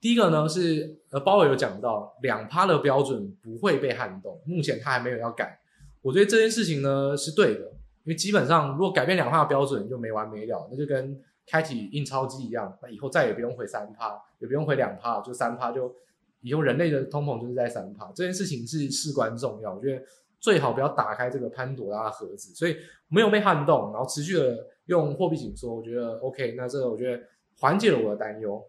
[0.00, 5.58] 第一个呢是呃，鲍尔有讲到两趴的标准不会被撼动，目前他还没有要改。
[6.02, 7.60] 我觉得这件事情呢是对的，
[8.04, 15.94] 因为基本上如果改变两趴的标准就没完没了，那就跟开启印钞机一样，那以后再也不用回三趴，也不用回两趴，就三趴就
[16.40, 18.12] 以后人类的通膨就是在三趴。
[18.14, 20.02] 这件事情是事关重要，我觉得
[20.38, 22.54] 最好不要打开这个潘朵拉的盒子。
[22.54, 22.76] 所以
[23.08, 24.66] 没有被撼动，然后持续的。
[24.86, 26.54] 用货币紧缩，我觉得 OK。
[26.56, 27.22] 那这个我觉得
[27.58, 28.64] 缓解了我的担忧。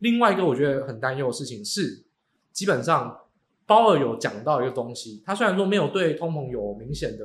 [0.00, 2.04] 另外一个我觉得很担忧的事情是，
[2.52, 3.18] 基本上
[3.66, 7.24] 鲍尔有讲到一个东西，他虽然说没有对通膨有明显的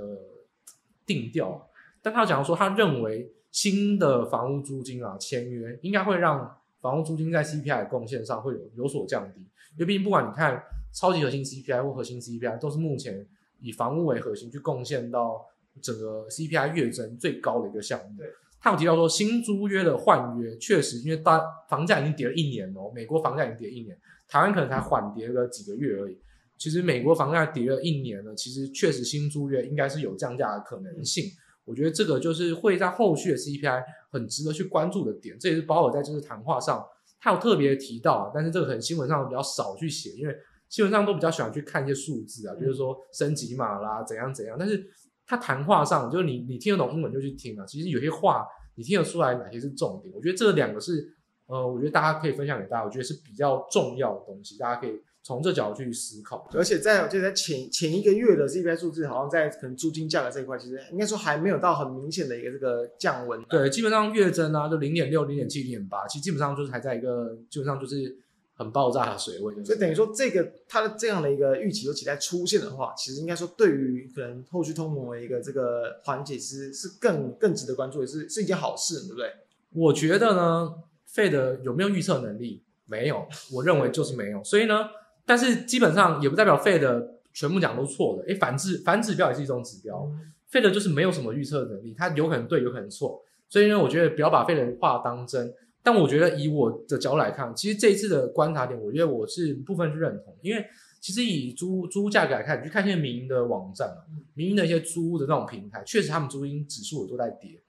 [1.06, 1.70] 定调，
[2.02, 9.40] 但他讲说他认为新的房屋租金啊签约应该会让房屋租金在 CPI 的贡献上会有有所降低。
[9.40, 13.26] 因为毕竟不管你看超级核心 CPI 或核心 CPI，都是目前
[13.60, 15.46] 以房屋为核心去贡献到。
[15.82, 18.28] 整个 CPI 月增最高的一个项目，对，
[18.62, 26.18] 他有提到说新租约的换约确实，因为大房价已经跌了一年哦，美国房价已经跌了一年，台湾可能才缓跌了几个月而已。
[26.58, 31.26] 其实美国房价跌了一年了，其实确实新租约应该是有降价的可能性。
[31.66, 36.86] 我觉得这个就是会在后续的 CPI 很值得去关注的点，这也是鲍尔在这次谈话上
[37.20, 40.38] 他有特别提到，但是这个可能新闻上比较少去写，因为
[40.70, 44.90] 新闻上都比较喜欢去看一些数字啊，比如说升级码啦，怎样怎样，但是。
[45.36, 47.65] 他谈话上，就是你你听得懂英文就去听啊。
[47.65, 50.13] 其实有些话你听得出来哪些是重点。
[50.13, 51.15] 我觉得这两个是，
[51.48, 56.48] 呃，我觉得大家可以分享给大家，我觉得是比较重要的东西，大家可以从这角度去思考。
[56.54, 63.41] 而且在就在前前一个月的 CPI 数字，好像在可能租金价格这一块，其实应该说还没有到很明显的一个这个降温。
[63.50, 68.23] 对，基本上月增啊，就零点六、零点七、零点八，其实基本上就是还在一个基本上就是。
[68.56, 79.28] 很爆炸的水位，所以等于说这个它的这样的一个预期和期待出现的话，其实应该说对于可能后续通膨的一个这个缓解是是更更值得关注，也是是一件好事，对不对？
[79.74, 80.72] 我觉得呢
[81.12, 82.62] ，Fed 有没有预测能力？
[82.86, 84.44] 没有，我认为就是没有。
[84.44, 84.88] 所以呢，
[85.26, 88.24] 但是基本上也不代表 Fed 全部讲都错的。
[88.28, 90.08] 诶，反指反指标也是一种指标。
[90.12, 93.24] 嗯、Fed 就是没有什么预测能力，它有可能对，有可能错。
[93.50, 95.52] 所以呢，我觉得不要把 Fed 话当真。
[95.84, 100.65] 但我觉得以我的角度来看，其实这一次的观察点，我觉得我是部分是认同，因为
[101.02, 107.62] 其实以租租屋价格来看，你去看一些民营的网站啊，民营的一些租屋的那种平台，确实他们租金指数都在跌。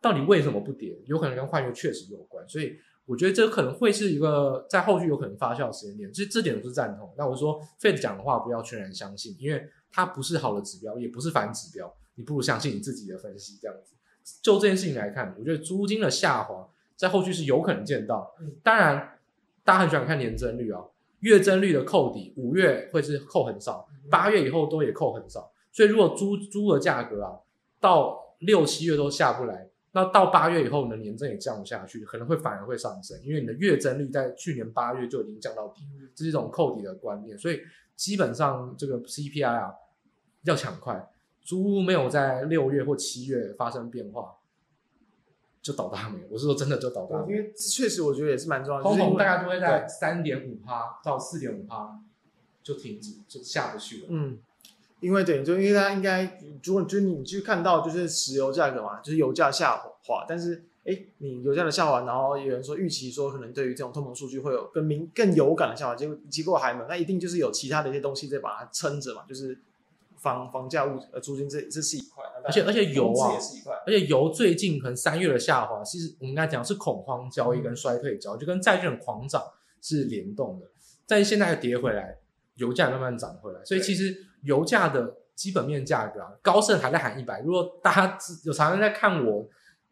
[0.00, 1.00] 到底为什么不跌？
[1.06, 2.72] 有可能跟换约确实有关，所以
[3.06, 6.12] 我觉得这可能会是一个在后续有可能发酵的时间点。
[6.12, 7.14] 其实这点我是赞同。
[7.16, 13.56] 那我说 Fed 讲的话不要全然相信，因为它不是好的指标，也不是反指标，你不如相信你自己的分析。
[13.62, 13.94] 这样子，
[14.42, 16.68] 就这件事情来看，我觉得租金的下滑。
[17.02, 19.18] 在后续是有可能见到，当然，
[19.64, 20.80] 大家很喜欢看年增率啊，
[21.18, 27.34] 月增率的扣底，五月会是扣很少，八月以后都也扣很少，所以如果租租的价格啊，
[27.80, 35.82] 到六七月都下不来，那到八月以后呢，年增也降不下去，可能会反而会上升，因为你的月增率在去年八月就已经降到底，
[36.14, 37.58] 这是一种扣底的观念，所以
[37.96, 39.74] 基本上这个 CPI 啊
[40.44, 41.04] 要抢快，
[41.40, 44.36] 租屋没有在六月或七月发生变化。
[45.62, 48.84] 就倒大霉，我是说真的就倒大霉，因为确实我觉得也是蛮重要的。
[48.84, 52.00] 通膨大概都会在三点五趴到四点五趴
[52.64, 54.06] 就停止，就下不去了。
[54.08, 54.38] 嗯，
[54.98, 69.56] 因为对，就因为大家应该，如果就是你去看到就是石油价格嘛，就是油价下滑，但是哎，你油价的下滑，然后有人说预期说可能对于这种通膨数据会有更明更有感的下滑，结果结果还没有，那一定就是有其他的一些东西在把它撑着嘛，就是。
[70.22, 73.34] 房房价物呃租金这这是一块，而且而且油啊，
[73.84, 79.42] 而且油最近可能三月的下滑，其实我们刚才讲是恐慌交易跟衰退交易，嗯、就跟债券狂涨
[79.80, 80.66] 是联动的。
[81.08, 82.16] 但现在又跌回来，
[82.54, 87.40] 油价慢慢涨回来，所以其实油价的基本面价格啊，高盛还在喊一百。
[87.40, 89.48] 如果大家有常常在看我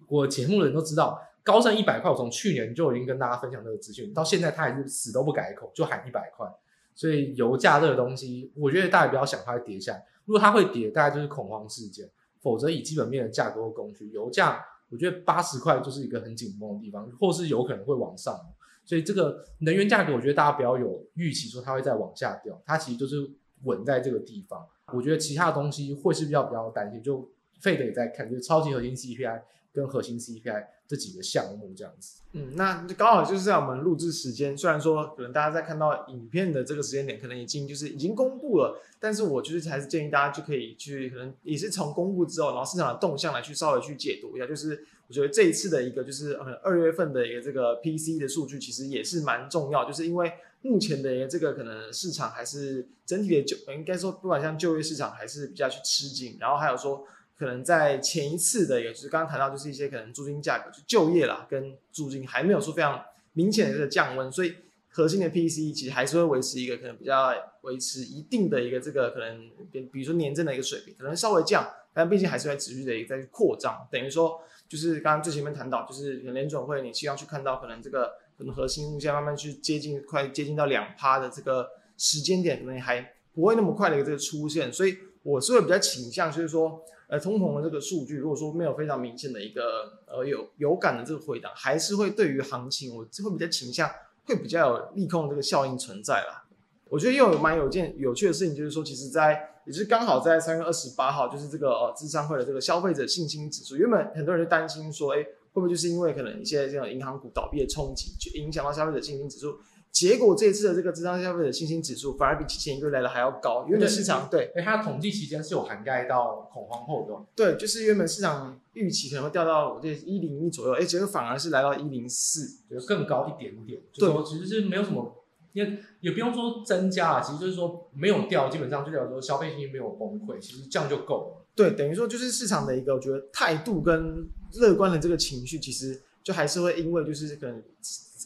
[0.09, 6.47] 我节目的人都知道，高盛一百块，我从去年就已经跟大家分享这个资讯，到现在他还是死都不改口，就喊一百块。
[6.95, 10.05] 所以油价这个东西，我觉得大家不要想它会跌下来。
[10.31, 12.07] 如果它会跌，大概就是恐慌事件；
[12.40, 18.38] 否则以基本面的价格和供需，油价我觉得八十块就是一个很紧绷的地方，或是有可能会往上。
[18.85, 23.29] 所以这个能源价格，我觉得大家不要有预期说它会再往下掉，它其实就是
[23.64, 24.64] 稳在这个地方。
[24.93, 32.20] 我觉得其他的东西会是比较比较担心，就费德也在看，就是超级核心 CPI 跟核心 CPI 这几个项目这样子。
[32.33, 44.46] 嗯，那刚好就是在我们录制时间，虽然说可能大家在看到影片的这个时间点，可能已经就是已经公布了，但是我就是还是建议大家就可以去，可能也是从公布之后，然后市场的动向来去稍微去解读一下。
[44.46, 57.04] 就是我觉得这一次的一个就是呃二月份的一个这个 PC 的数据，其实也是蛮重要，就是因为目前的一个这个可能市场还是整体的就应该说不管像就业市场还是比较去吃紧，然后还有说。
[57.40, 64.57] 可能在前一次的，也就是刚刚谈到，就是一些可能租金价格就就业啦，跟租金还没有说非常明显的这个降温，所以
[64.90, 73.88] 核心的 PCE 其实还是会维持一个可能比较维持一定的一个这个可能，比如说年增的一个水平，可能稍微降，但毕竟还是会持续的一个在扩张。
[73.90, 86.85] 等于说，就是刚刚最前面谈到，就是联准会你希望去看到可能这个可能核心物价慢慢去接近，快接近到两趴的这个时间点，可能还不会那么快的一个这个出现，所以我是会比较倾向就是说。
[87.11, 93.90] 呃，通膨的这个数据，如果说没有非常明显的一个呃有有感的这个回档，还是会对于行情，我会比较倾向
[94.25, 96.44] 会比较有利空的这个效应存在啦。
[96.88, 99.33] 我觉得又有蛮有件有趣的事情，就是说，其实在
[99.66, 109.59] 也就是刚好在三月二十八号，就是这个呃智商会的这个消费者信心指数，原本很多人就担心说，哎，会不会就是因为可能一些这种银行股倒闭的冲击，就影响到消费者信心指数？
[109.92, 123.81] 结果这次的这个智商消费者信心指数反而比之前一个月来的还要高，原本市场对，哎，它统计期间是有涵盖到恐慌后的，对，就是原本市场预期可能会掉到我这一零一左右，哎，结果反而是来到一零四，就更高一点点。
[123.94, 125.24] 对，其实是没有什么，
[125.55, 131.46] 也也不用说增加啊，其实就是说没有掉，基本上就代表说消费信心没有崩溃，其实这样就够了。
[131.57, 134.24] 对，等于说就是市场的一个我觉得态度跟
[134.55, 137.61] 乐观的这个情绪，其实就还是会因为就是可能。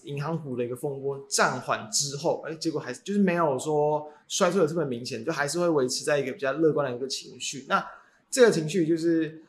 [0.02, 7.64] 银行股的一个风波暂缓之后，哎，结果还是就是没有说衰退的这么明显，就还是会维持在一个比较乐观的一个情绪。
[7.68, 7.85] 那
[8.30, 9.42] 这个情绪就是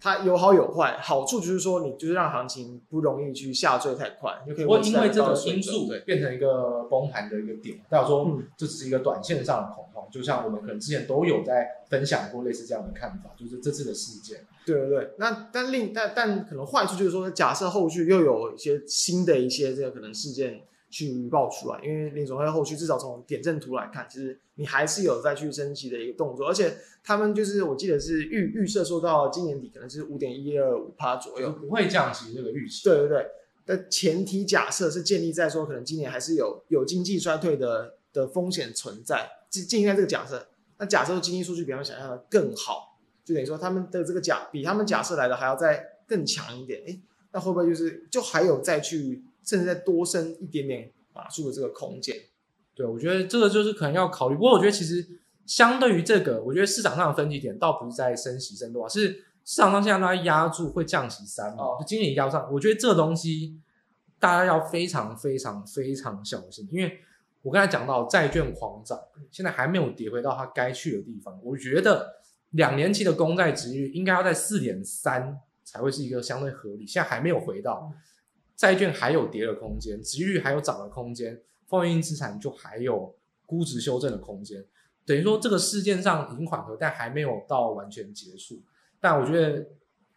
[0.00, 14.46] 它有好有坏，好处就是说你就是让行情不容易去下坠太快，就可以维持在因为这个因素变成一个崩盘的一个点，代表说这只是一个短线上的恐慌，就像我们可能之前都有在分享过类似这样的看法，就是这次的事件。
[14.64, 32.84] 对对对，那但另但但可能坏处就是说，假设后续又有一些新的一些这个可能事件去报出来，因为联总会后续至少从点阵图来看，其实你还是有再去升息的一个动作，而且他们就是我记得是预预设说到今年底可能是五点一二五趴左右，不会降息这个预期。
[32.84, 33.26] 对对对，
[33.64, 40.48] 但前提假设是建立在说可能今年还是有有经济衰退的的风险存在，建建立在这个假设，
[40.78, 42.86] 那假设经济数据比他们想象的更好。
[43.24, 46.98] 就等于说，他们的这个假比他们假设来的还要再更强一点，诶，
[47.30, 52.14] 那会不会就是就还有再去甚至再多升一点点码数的这个空间？
[52.74, 54.34] 对，我觉得这个就是可能要考虑。
[54.34, 55.06] 不过我觉得其实
[55.46, 62.52] 相对于这个，我觉得市场上的分歧点倒不是在升息升多少，是市场上现在都在压住会降息三嘛，就今年压上。
[62.52, 63.58] 我觉得这个东西
[64.18, 66.98] 大家要非常非常非常小心，因为
[67.42, 72.18] 我刚才讲到债券狂涨，现在还没有跌回到它该去的地方，我觉得。
[72.52, 77.92] 两年期的公债值率应该要在四点三才会是一个相对合理，现在还没有回到，
[78.58, 83.14] 债券还有跌的空间，殖率还有涨的空间，风险性资产就还有
[83.46, 84.62] 估值修正的空间，
[85.06, 88.60] 等于说这个事件上已经缓和，但还没有到完全结束。
[89.00, 89.64] 但我觉得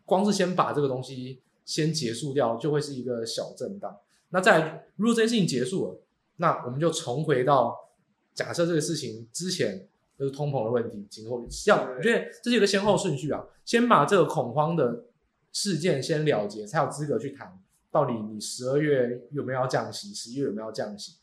[0.03, 3.95] 光是先把这个东西先结束掉，就会是一个小震荡。
[4.31, 6.01] 那再如果这件事情结束了，
[6.37, 7.91] 那我们就重回到
[8.33, 9.87] 假设这个事情之前。
[10.19, 15.05] 就是通膨的问题，今后要我觉得这是一个先后顺序啊，先把这个恐慌的
[15.51, 17.59] 事件先了结，才有资格去谈
[17.91, 21.17] 到底你十二月有没有要降息，十一月有没有要降息。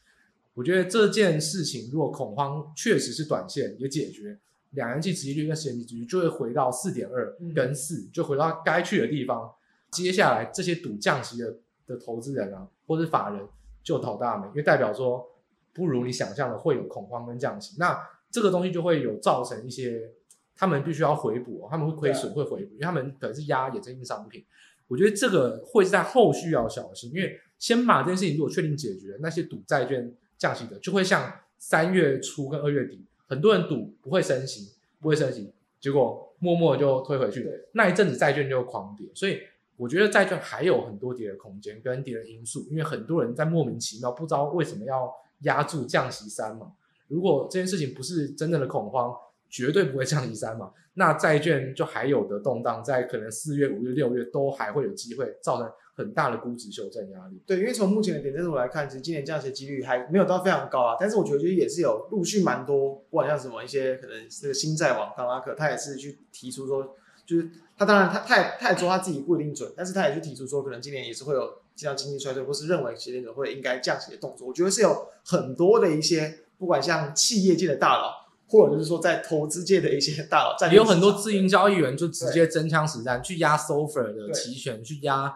[0.54, 4.38] 我觉得这件事情如果恐慌确实是短线也解决，
[4.70, 9.50] 两年期殖利率跟十年期殖利率就会回到四点二跟四，就回到该去的地方。
[9.90, 11.56] 接下来这些赌降息的
[11.86, 13.48] 的投资人啊，或者法人
[13.82, 15.26] 就讨大霉，因为代表说
[15.72, 17.76] 不如你想象的会有恐慌跟降息。
[17.78, 17.98] 那
[18.30, 20.10] 这个东西就会有造成一些，
[20.54, 24.44] 他们必须要回补，他们会亏损，会回补，因为他们可能是压衍生性商品。
[24.88, 39.06] 我觉得这个会是在后续要小心，因为先把这件事情如果确定解决，那些赌债券降息的就会像三月初跟二月底，很多人赌不会升息，不会升息，结果默默就推回去，那一阵子债券就狂跌。
[39.14, 39.40] 所以
[39.76, 46.72] 我觉得债券还有很多跌的空间跟跌的因素，因为很多人在莫名其妙不知道为什么要压住降息三嘛。
[47.08, 49.14] 如果这件事情不是真正的恐慌，
[49.48, 50.72] 绝对不会降一三嘛。
[50.94, 57.40] 那债券就还有的动荡，在可能四月、五月、六月都还会有机会造成很大的估值修正压力。
[57.46, 60.96] 对，因为从目前的点阵图来看，其实今年降息几率还没有到非常高啊。
[60.98, 74.48] 但是我觉得也是有陆续蛮多，不管像什么一些可能这个新债王刚拉克，他也是去提出说，就是他当然他他也他也说他自己不一定准，但是他也去提出说，可能今年也是会有这样经济衰退，或是认为其实联准会应该降息的动作。
[74.48, 78.27] 我觉得是有很多的一些，不管像企业界的大佬。
[78.48, 85.30] 或者就是说，在投资界的一些大佬，也有很多自营交易员就直接真枪实弹去压 SOFR 的期权，去压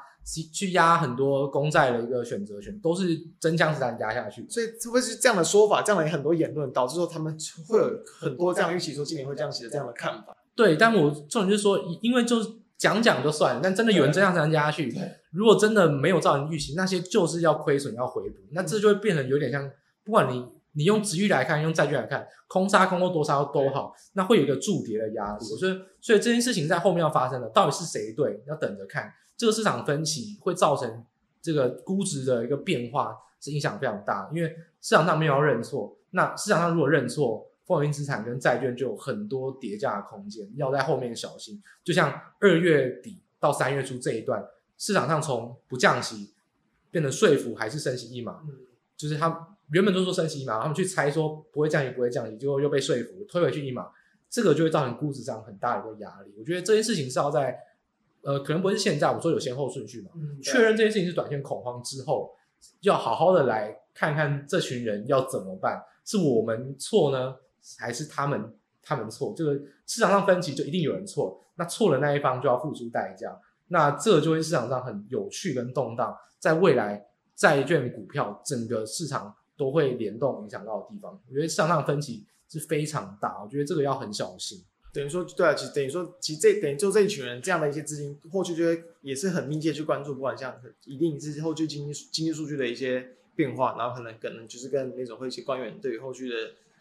[0.51, 3.09] 去压很多公债的一个选择权，都是
[3.39, 4.47] 真枪实弹压下去。
[4.49, 5.83] 所以会不会是这样的说法？
[5.83, 7.37] 这样的很多言论导致说他们
[7.69, 10.35] 会有很多这样预期说今年会降息的这样的看法？
[10.57, 12.49] 对，但我重点就是说，因为就是
[12.79, 14.91] 讲讲就算了，但真的有人真枪实弹压下去，
[15.33, 19.71] 如果真的没有造成预期，那些就是要亏损要回补，那这就会变成有点像，
[20.03, 20.47] 不管你。
[20.75, 25.45] 你用殖利率来看，用债券来看，空杀空或多杀都好，那会有一个筑跌的压力。
[25.45, 28.43] 所以，所以这件事情在后面要发生的，到底是谁对？
[28.47, 29.13] 要等着看。
[29.37, 31.05] 这个市场分歧会造成
[31.43, 34.31] 这个估值的一个变化，是影响非常大。
[34.33, 34.49] 因为
[34.81, 41.63] 市场上没有要认错，那市场上如果认错，风险资产跟债券就有很多叠加的空间，要在后面小心。
[41.85, 44.43] 就像二月底到三月初这一段，
[44.79, 46.33] 市场上从不降息
[46.91, 48.41] 变成说服还是升息一码，
[48.97, 49.49] 就是它。
[49.73, 53.89] 原本都说升息一码，他们去猜说不会降息，不会降息，结果又被说服推回去一码，
[54.29, 56.35] 这个就会造成估值上很大的一个压力。
[56.39, 57.59] 我觉得这件事情是要在，
[58.23, 62.35] 呃，可能不是现在，我说有先后顺序嘛，嗯、确认这件事情是短线恐慌之后，
[62.83, 67.37] 要好好的来看看这群人要怎么办，是我们错呢，
[67.79, 69.33] 还是他们他们错？
[69.35, 69.55] 这个
[69.87, 79.35] 市场上分歧就一定有人错，那错的那一方就要付出代价，那这就会市场上很有趣跟动荡，在未来债券股票整个市场。
[79.63, 84.61] 都会联动影响到的地方，我觉得上上分歧是非常大，我觉得这个要很小心。
[84.93, 90.53] 等于说，对啊，其实等于说，其实这等于就这一群人这样的一些资金，后续就会也是很密切去关注，不管像
[90.85, 96.35] 一定是后续经济经济数据的一些变化，然后可能可能就是跟那种会一些官员对于后续的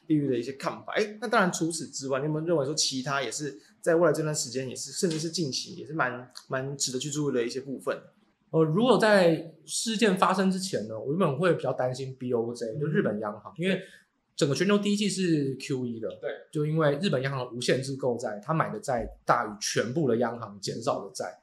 [0.08, 0.94] 利率的一些看法。
[0.94, 8.02] 哎，那当然除此之外，你有没有认为说其他也是在未来这段时间也是，甚至是近期也是蛮蛮值得去注意的一些部分？
[8.52, 13.82] 呃，如果在事件发生之前呢，我原本会比较担心 BOJ，就日本央行，因为
[14.36, 21.39] 整个全球第一季是 QE 的，对，就因为日本央行无限制购债，他买的债大于全部的央行减少的债，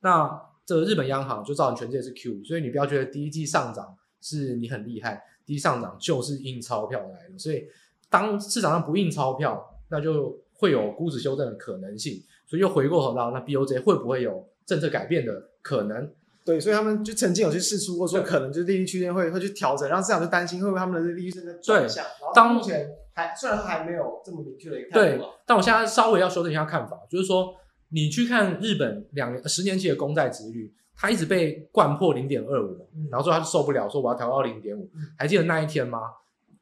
[0.00, 7.66] 那这个日本央行就造成全世界是 QE，所以你不要觉得第一季上涨是你很厉害，第一上涨就是印钞票来的，所以
[8.08, 16.08] 当市场上不印钞票，那就会有估值修正的可能性，所以又回过头到那 BOJ 会不会有政策改变的可能？
[16.44, 22.04] 对，所以他们就曾经有去试出过，说可能就是利率区间会会去调整，然后市场就担心会不会他们的利率正在转向。
[22.04, 27.54] 对，当目前还虽然说还没有这么明确的一个看法，但我现在稍微要修正一下看法，就是说
[27.88, 34.90] 你去看日本两年、十年期的公债殖率，它一直被灌破零点二五，然后说他就受不了，说我要调到零点五。
[35.16, 36.00] 还记得那一天吗？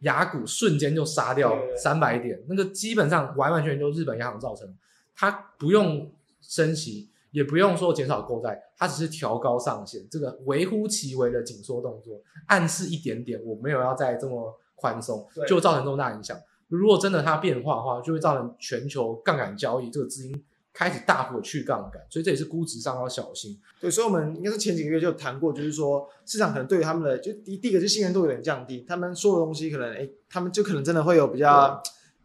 [0.03, 4.74] 雅股瞬间就杀掉三百点，那个基本上完完全全就是日本央行造成的，
[5.14, 7.09] 它不用升息。
[7.33, 16.39] 也不用说减少购债，它只是调高上限，这个微乎其微的紧缩动作，暗示一点点我没有要再这么宽松，就造成这么大影响。
[16.68, 23.59] 如果真的它变化的话，就会造成全球杠杆交易这个资金开始大幅的去杠杆，所以这也是估值上要小心。
[23.80, 31.83] 对，所以我们应该是前几个月就谈过，就是说市场可能对于他们的就第第一个就信任度有点降低，他们说的东西可能哎，他们就可能真的会有比较。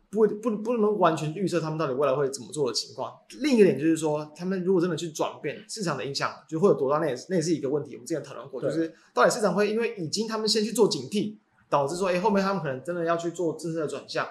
[0.10, 3.14] 不不不能完全预测他们到底未来会怎么做的情况。
[3.42, 7.00] 另一个点就是说，他们如果真的去转变市场的影响，就会有多大？
[7.00, 7.96] 那也是那也是一个问题。
[7.96, 11.36] 我们之前讨论过，就是到底市场会因为已经他们先去做警惕，
[11.70, 14.26] 导致说，哎，后面他们可能真的要去做政策的转向。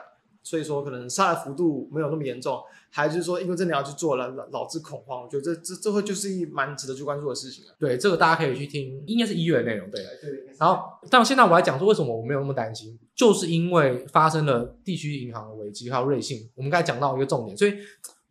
[0.46, 5.24] 所以说，可能杀的幅度没有那么严重，还是说，因为真的要去做了，导致恐慌。
[5.24, 7.64] 我觉得这这这会就是一蛮值得去关注的事情。
[7.80, 9.90] 对，这个大家可以去听，应该是一月的内容。
[9.90, 10.54] 对对。
[10.56, 16.48] 然后，但现在我来讲说，为什么我没有那么担心，就是因为发生了地区银行的危机，还有瑞信。
[16.54, 17.74] 我们刚才讲到一个重点，所以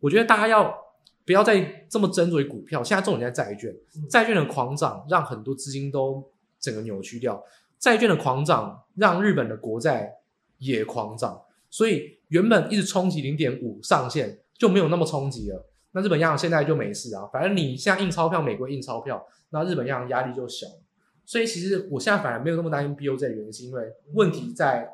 [0.00, 0.74] 我觉得大家要
[1.26, 2.82] 不要再这么斟酌股票？
[2.82, 3.76] 现在重点在债券，
[4.08, 6.24] 债券的狂涨让很多资金都
[6.58, 7.44] 整个扭曲掉，
[7.78, 10.14] 债券的狂涨让日本的国债
[10.56, 11.42] 也狂涨。
[11.70, 15.68] 所以原本一直冲击零点五上限就没有那么冲击了。
[15.92, 20.66] 那日本央行现在就没事啊，反正你现在印钞票，美国印钞票，那日本央行压力就小。
[21.24, 23.82] 所以其实我现在反而没有那么担心 BOJ 的原因，是因为
[24.14, 24.88] 问题在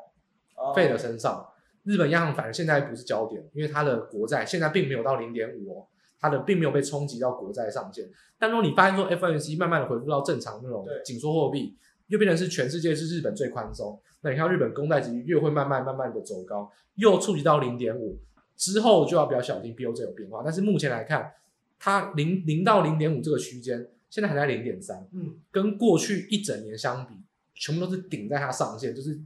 [0.75, 1.47] Fed 身上。
[1.83, 8.09] 日本央行反而现在不是焦点，因为它的国债现在并没有到零点五哦，它的并没有被冲击到国债上限。
[8.39, 11.77] 但如果你发现说 FOMC 慢慢的恢复到正常那种紧缩货币，
[12.13, 18.19] 又变成是全世界是日本最宽松，那你看日本公债殖利率越会慢慢慢慢的走高，又触及到零点五
[18.55, 20.43] 之后，就要比较小心 BOJ 有变化。
[20.45, 21.33] 但是目前来看，
[21.79, 27.15] 它零零到零点五这个区间，现在还在零点三，嗯，跟过去一整年相比，
[27.55, 29.19] 全部都是顶在它上限，就是。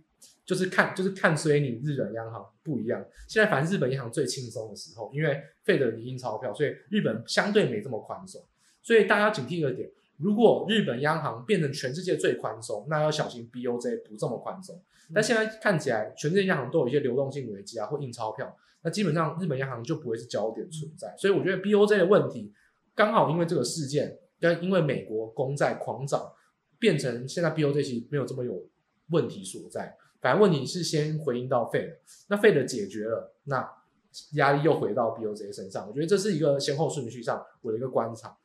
[0.45, 3.05] 就是看，就是看衰你日本央行不一样。
[3.27, 8.41] 现在反正日本银行最轻松的时候，因为费德你印钞票，所以日本相对没这么宽松。
[8.81, 14.81] 所以大家要警惕一个点：如果日本央行变成全世界最宽松，那要小心 BOJ 不这么宽松。
[15.13, 21.13] 但现在看起来，全世界央行都有一些流动性危机啊，或印钞票，那基本上日本央行就不会是焦点存在。
[21.17, 22.51] 所以我觉得 BOJ 的问题
[22.95, 26.31] 刚好因为这个事件，但因为美国公债狂涨，
[26.79, 28.65] 变成现在 BOJ 其实没有这么有
[29.11, 29.95] 问题所在。
[30.19, 31.97] 反正问题是先回应到 Fed，
[32.27, 33.69] 那 Fed 解决了，那
[34.33, 35.87] 压力又回到 BOJ 身上。
[35.87, 38.35] 我觉得这是一个先后顺序上我的一个观察。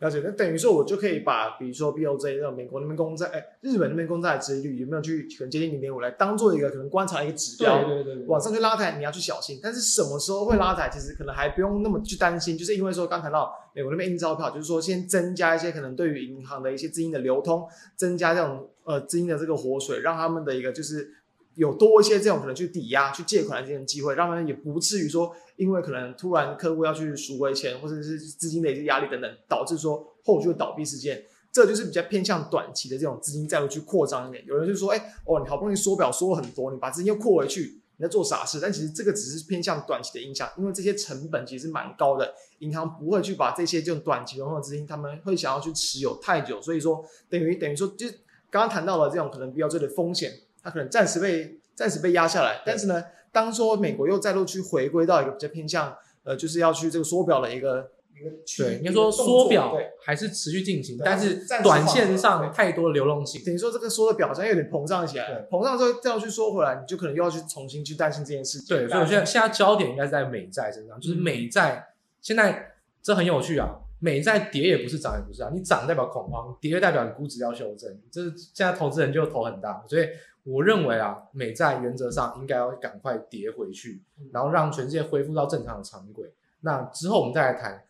[0.00, 9.60] 了解，那等于说我就可以把，比如说 BOJ 那美国那边公债，哎，日本那边公债的殖利率有没有去可能接近零点五来当做一个可能观察一个指标，对对对，对，往上去拉抬，你要去小心。
[9.62, 17.66] 但是什么时候会拉抬，其实可能还不用那么去担心，就是因为说刚谈到美国那边印钞票，就是说先增加一些可能对于银行的一些资金的流通，
[17.96, 21.14] 增加这种呃资金的这个活水，让他们的一个就是。
[21.54, 31.24] 有多一些这种可能去抵押、去借款的这种机会，让他们也不至于说，因为可能突然客户要去赎回钱，或者是资金的一些压力等等，导致说后续的倒闭事件。
[31.52, 34.44] 这就是比较偏向短期的这种资金债务去扩张一点。
[34.44, 38.58] 有人就说，哎，哦，你好不容易缩表缩了很多，你把资金又扩回去，你在做傻事。
[38.60, 46.60] 但其实这个只是偏向短期的影响，因为这些成本其实蛮高的，银行不会去把这些这种短期流动资金，他们会想要去持有太久。
[46.60, 48.08] 所以说，等于等于说，就
[48.50, 50.32] 刚刚谈到了这种可能比较这的风险。
[50.64, 68.68] 它可能暂时被暂时被压下来，但是呢，当说美国又再度去回归到一个比较偏向，呃，就是要去这个缩表的一个一个对，应该说缩表还是持续进行，但是短线上太多的流动性，等于说这个缩的表好像有点膨胀起来，膨胀之后再要去缩回来，你就可能又要去重新去担心这件事情。
[68.68, 71.88] 对，所以我觉得现在焦点应该是在美债身上，就是美债
[72.22, 73.68] 现在这很有趣啊，
[74.04, 80.06] 美债跌也不是涨也不是啊，你涨代表恐慌，跌代表你估值要修正，这是现在投资人就头很大，所以。
[80.46, 86.30] 我认为啊，美债原则上应该要赶快跌回去，然后让全世界恢复到正常的常轨。
[86.60, 87.82] 那之后我们再来谈，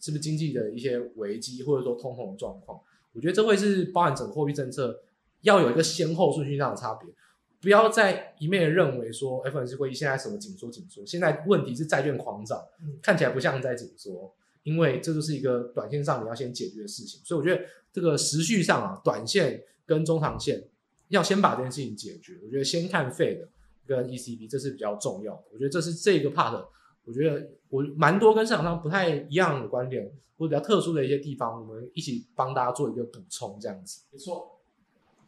[0.00, 2.80] 是不是经济的一些危机或者说通膨的状况？
[3.12, 5.00] 我觉得这会是包含整个货币政策
[5.42, 7.08] 要有一个先后顺序上的差别，
[7.60, 12.60] 不要再一面认为说 FOMC 会议现在什么紧缩紧缩，现在问题是债券狂涨，
[13.00, 17.20] 看起来不像在紧缩，因为这就是一个短线上你要先解决的事情。
[17.24, 20.68] 所以我觉得这个时序上啊，短线跟中长线。
[21.08, 23.46] 要先把这件事情解决，我觉得先看 Fed
[23.84, 25.42] 跟 ECB 这是比较重要的。
[25.52, 26.66] 我觉得这是这个 part，
[27.04, 34.04] 我觉得我蛮多跟市场上不太一样的观点，或者比较特殊的一些地方，我们一起帮大家做一个补充，这样子。
[34.10, 34.51] 没错。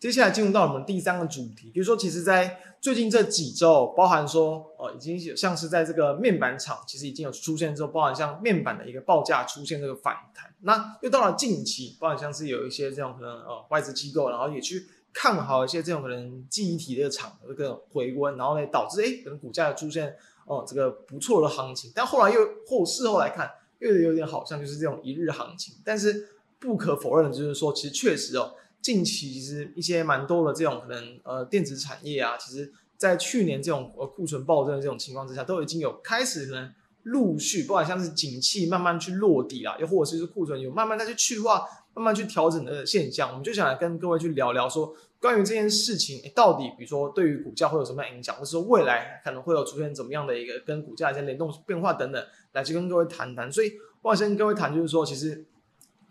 [0.05, 10.55] 接下来进入到我们第三个主题，就是说，其实，在最近这几周，包含说，呃，已经有像是在这个面板厂，其实已经有出现之后，包含像面板的一个报价出现这个反弹。
[10.61, 14.87] 那又到了近期，包含像是有一些这种可能呃外资机构，然后也去。
[15.17, 23.49] 看好一些这种可能记忆体的厂的这个回温，然后呢导致哎可能股价出现哦这个不错的行情，但后来又后事后来看
[23.79, 26.29] 又有点好像就是这种一日行情，但是
[26.59, 28.55] 不可否认的就是说其实确实哦
[28.85, 36.71] 近期其实一些蛮多的这种可能呃电子产业啊，其实在去年这种呃库存暴增的这种情况之下，都已经有开始可能
[37.05, 41.65] 陆续不管像是景气慢慢去落底啦，又或者是库存有慢慢再去去化。
[41.97, 52.21] 慢慢去调整的现象，我们就想来跟各位去聊聊说，关于这件事情，到底比如说对于股价会有什么样影响，或者说未来可能会有出现怎么样的一个跟股价一些联动变化等等，
[52.51, 53.53] 来去跟各位谈谈。
[53.53, 55.47] 所以我想先跟各位谈，就是说，其实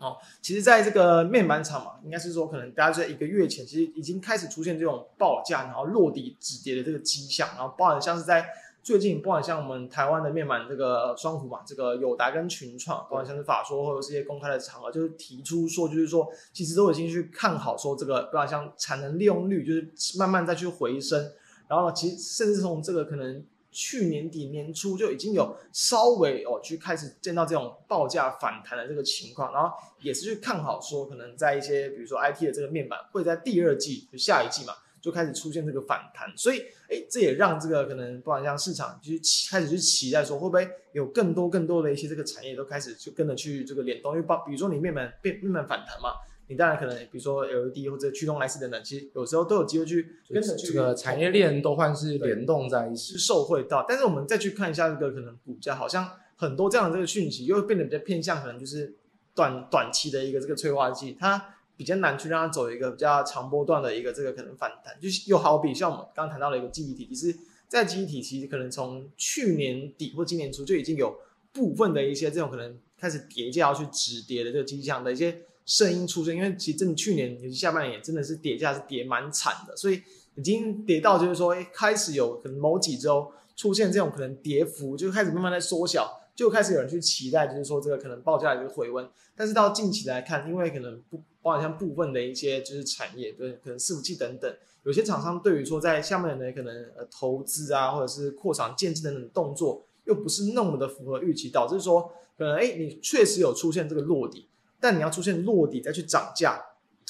[0.04, 8.46] 哦，其实在这个面板厂嘛，应该是说可能大家在一个月前，其实已经开始出现这种报价然后落底止跌的这个迹象，然后包含像是在。
[8.84, 21.32] 最近不管像我们台湾的面板这个双虎嘛，这个友达跟群创，不管像是法说或者是一些公开的场合，就是提出说，就是说其实都已经去看好说这个，不管像产能利用率就是慢慢再去回升，
[21.66, 23.42] 然后呢，其实甚至从这个可能
[23.74, 29.70] 去年底年初就已经有稍微哦去开始见到这种报价反弹的这个情况，然后
[30.00, 34.72] 也是去看好说可能在一些比如说 IT 的这个面板会在第二季就下一季嘛。
[35.04, 46.14] 就开始出现这个反弹，所以诶，这也让这个可能不管像市场，就是开始去期待说，会不会有更多更多的一些这个产业都开始就跟着去这个联动，因为包比如说你面板变面板反弹嘛，
[46.46, 53.84] 你当然可能比如说 LED 或者驱动 IC 等等，其实有时候都有机会去跟着这个产业链都算是联动在一起，是受惠到。
[53.88, 58.94] 但是我们再去看一下这个可能股价，好像很多这样的这个讯息，又会变得比较偏向可能就是
[59.34, 64.94] 短短期的一个这个催化剂，它比较难去让它走一个比较长波段的一个这个可能反弹。
[65.00, 71.16] 就是又好比像我们刚刚谈到了一个记忆体，其实在记忆体其实可能从去年底或今年初就已经有
[71.52, 80.02] 部分的一些这种可能开始叠加要去止跌的这个迹象的一些声音出现，因为其实真的去年尤其下半年真的是跌价是跌蛮惨的，所以
[80.34, 89.08] 已经跌到就是说，哎，开始有可能某几周出现这种可能跌幅就开始慢慢在缩小，就开始有人去期待，就是说这个可能报价的一个回温。
[89.36, 94.54] 但是到近期来看，因为可能不包含像部分的一些就是产业，对，可能伺服器等等，
[94.84, 104.46] 有些厂商对于说在下半年的可能呃投资啊，或者是扩厂建制等等动作，又不是那么的符合预期，导致说可能哎，你确实有出现这个落底。
[104.80, 106.60] 但你要出现落底再去涨价，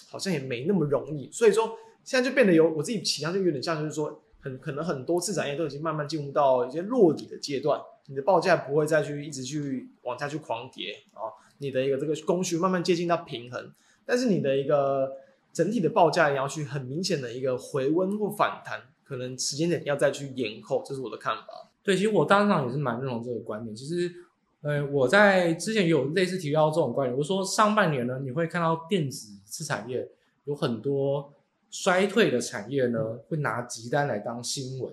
[0.08, 1.28] 好像也没那么容易。
[1.32, 13.72] 所以说现在就变得有我自己倾向就有点像，就是说很可能很多次产业都已经慢慢进入到一些落底的阶段，你的报价不会再去一直去往下去狂跌啊，你的一个这个供需慢慢接近到平衡，
[14.06, 15.12] 但是你的一个
[15.52, 21.70] 整体的报价也要去很明显的一个回温或反弹，可能时间点要再去延后，这是我的看法。
[21.82, 24.14] 对，其实我当场也是蛮认同这个观点，其实。
[24.64, 30.08] 呃，我在之前也有类似提到这种观点，我说上半年呢，你会看到电子次产业
[30.44, 31.30] 有很多
[31.70, 34.90] 衰退的产业呢，会拿急单来当新闻，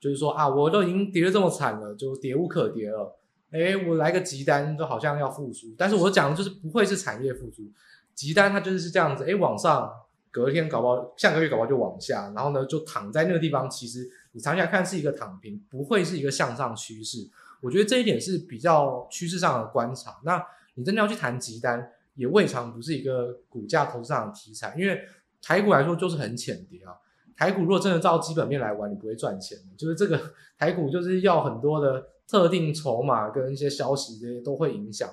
[0.00, 3.16] 就是说啊，我都已经跌得这么惨了，就跌无可跌了，
[3.52, 7.62] 哎，我来个急单，就好像要复苏，但是我讲的就是不会是产业复苏，
[8.16, 9.88] 急单它就是是这样子，哎，往上，
[10.32, 17.28] 隔天搞不好下个月搞不好就往下，然后呢就躺在那个地方，其实你长期来看是一个躺平，不会是一个向上趋势。
[17.62, 20.20] 我觉得这一点是比较趋势上的观察。
[20.24, 20.44] 那
[20.74, 24.74] 你真的要去谈急单，也未尝不是一个股价投资上的题材。
[24.76, 25.00] 因为
[25.40, 26.92] 台股来说就是很浅碟啊。
[27.36, 29.64] 台股如果真的照基本面来玩，你不会赚钱的。
[29.76, 30.20] 就是这个
[30.58, 35.08] 台股就是要很多的特定筹码跟一些消息这些都会影响。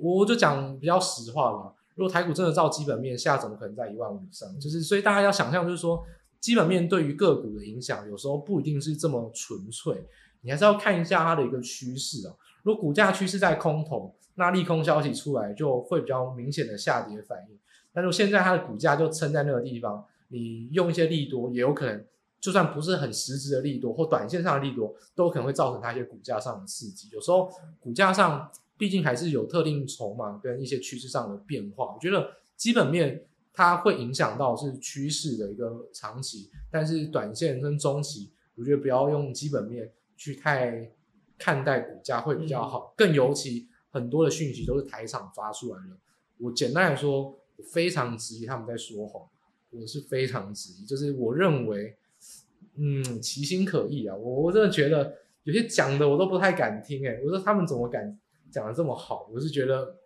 [0.00, 1.72] 我就讲比较实话嘛。
[1.96, 4.48] 如果台股真的照基本面，下怎么可能在一万五以上？
[4.58, 6.02] 就是所以大家要想象，就是说
[6.38, 10.06] 基本面对于个股的影响，有时候不一定是这么纯粹。
[10.42, 12.34] 你还是要看一下它的一个趋势啊。
[12.62, 17.58] 如果股价趋势在空头，那利空消息出来就会比较明显的下跌反应。
[17.92, 22.04] 但是现在它的股价就撑在那个地方，你用一些利多，也有可能
[22.40, 27.08] 就算不是很实质的利多或短线上的利多，都可能会造成它一些股价上的刺激。
[27.12, 31.92] 有时候股价上毕竟还是有特定筹码跟一些趋势上的变化。
[31.94, 39.90] 我觉得基本面它会影响到是趋势的一个长期，但是短线跟中期，我觉得不要用基本面。
[40.20, 40.92] 去太
[41.38, 45.96] 看待股价会比较好，更尤其很多的讯息都是台场发出来的。
[46.36, 47.22] 我简单来说，
[47.56, 49.26] 我非常质疑他们在说谎，
[49.70, 50.84] 我是非常质疑。
[50.84, 51.96] 就是我认为，
[52.74, 59.26] 嗯，其心可疑啊，我我真的觉得有些讲的我都不太敢听，哎，我说他们怎么敢讲的这么好？
[59.32, 59.96] 我是觉得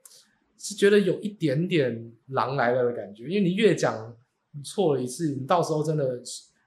[0.56, 4.16] 是觉得有一点点狼来了的感觉，因为你越讲
[4.62, 6.22] 错了一次，你到时候真的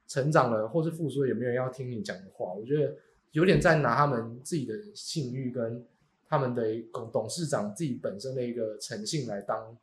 [0.05, 2.51] 成长了或是复苏，也没有人要听你讲的话。
[2.51, 2.93] 我觉得。
[3.31, 5.85] 有点在拿他们自己的信誉跟
[6.27, 9.77] 他们的董董事长自己本身的一个诚信来当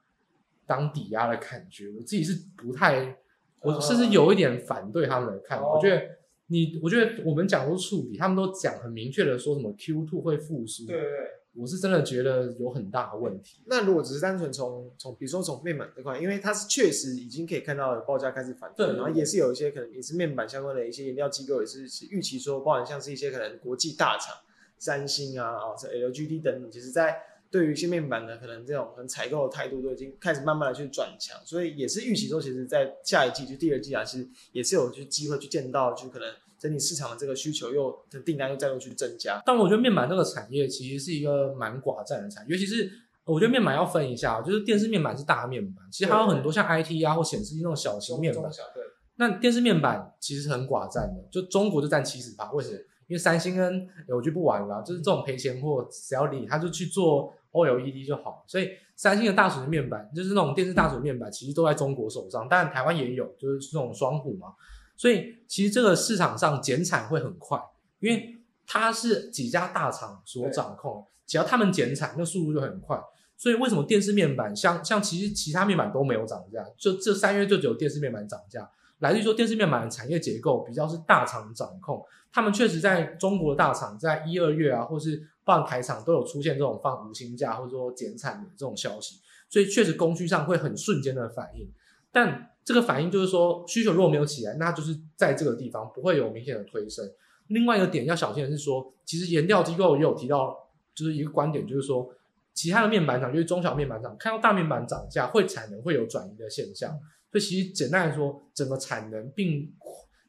[0.66, 3.16] 当抵押的感觉，我自己是不太，
[3.60, 5.74] 我甚至有一点反对他们的看法。
[5.74, 6.02] 我觉得
[6.46, 10.86] 你，我觉得我们讲都是触底，他们都讲很明确的说什么 Q two 会复苏。
[10.86, 11.30] 对对对。
[11.56, 13.60] 我是真的觉得有很大的问题。
[13.66, 24.34] 那如果只是单纯从从，比如说从面板这块，因为它是确实已经可以看到报价开始反弹，然后也是有一些可能也是面板相关的一些研料机构也是预期说，包含像是一些可能国际大厂，
[24.78, 27.16] 三星啊啊，这 LGD 等等，其实在
[27.50, 36.28] 对于一些面板的可能这种可能采购的态度都已经开始慢慢的去转强，所以也是预期说，其实在下一季就第二季啊，其实也是有就机会去见到就可能。
[36.64, 42.90] 整体市场的这个需求又的订单又再度去增加，但我觉得面板这个产业其实是一个蛮寡占的产业，尤其是
[43.26, 48.42] 我觉得面板要分一下，就是电视面板是大面板，其实还有很多像 IT 啊或显示器那种小型面板。
[48.74, 48.82] 对。
[49.16, 52.78] 那电视面板其实很寡占的，就中国就占七十趴，为什么？
[53.08, 58.42] 因为三星跟我就不玩了，就是这种赔钱货，只要理他就去做 OLED 就好。
[58.46, 64.54] 所以三星的大尺寸面板，就是那种电视大尺寸面板，其实都在中国手上，当然台湾也有，就是这种双虎嘛。
[64.96, 67.60] 所以其实这个市场上减产会很快，
[68.00, 68.36] 因为
[68.66, 72.98] 它是几家大厂所掌控，只要他们减产，那速度就很快。
[73.36, 78.70] 所以为什么电视面板像像其实其他面板都没有涨价，就这三月就只有电视面板涨价，
[79.00, 82.00] 来自于说电视面板的产业结构比较是大厂掌控，
[82.32, 89.20] 他们确实在中国的大厂在一二月啊，或是放台厂都有出现这种放无薪假或者说减产的这种消息，
[89.50, 91.68] 所以确实供需上会很瞬间的反应，
[92.12, 92.50] 但。
[92.64, 97.04] 这个反应就是说，需求如果没有起来，那就是在这个地方不会有明显的推升。
[97.48, 100.56] 另外一个点要小心的是说，其实研调机构也有提到
[100.94, 102.10] 就是一个观点，就是说，
[102.54, 106.98] 其他的面板厂，就是中小面板厂，看到大面板涨价，会产能会有转移的现象。
[107.30, 109.70] 所以其实简单来说，整个产能并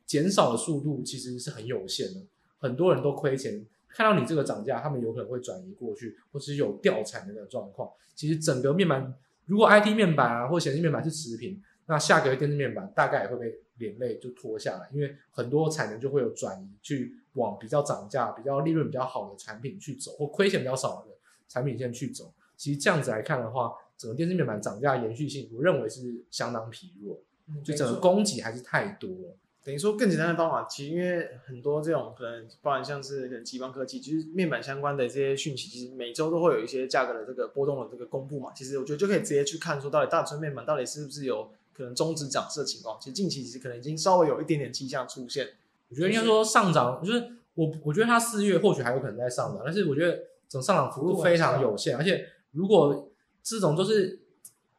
[0.06, 2.20] 减少的速度其实是很有限的，
[2.58, 3.66] 很多人都亏钱。
[3.88, 7.90] 看到你这个涨价，他们有可能会转移过去，或是有掉产能的状况。
[8.14, 9.14] 其实整个面板，
[9.46, 21.12] 如果 IT 面板啊或显示面板是持平，那下个月电视面板大概也会被连累就拖下来，因为很多产能就会有转移去往比较涨价、比较利润比较好的产品去走，或亏钱比较少的
[21.48, 22.34] 产品线去走。
[22.58, 27.20] 其实这样子来看的话，整个电视面板涨价延续性，我认为是相当疲弱，
[27.64, 29.38] 就整个供给还是太多了。
[29.64, 38.52] 等于说更简单的方法，其实因为很多这种可能，包含像是可能极邦科技，其实面板相关的这些讯息，其实每周都会有一些价格的这个波动的这个公布嘛。
[38.56, 42.98] 其实我觉得就可以直接去看说，到底大尺寸面板到底是不是有可能终止涨势的情况。
[43.00, 45.48] 其实近期其实可能已经稍微有一点点迹象出现。
[45.90, 47.24] 我觉得应该说上涨，就是
[47.54, 53.12] 我我觉得它四月或许还有可能在上涨，但是我觉得整上涨幅度非常有限，而且如果
[53.44, 54.22] 这种都是。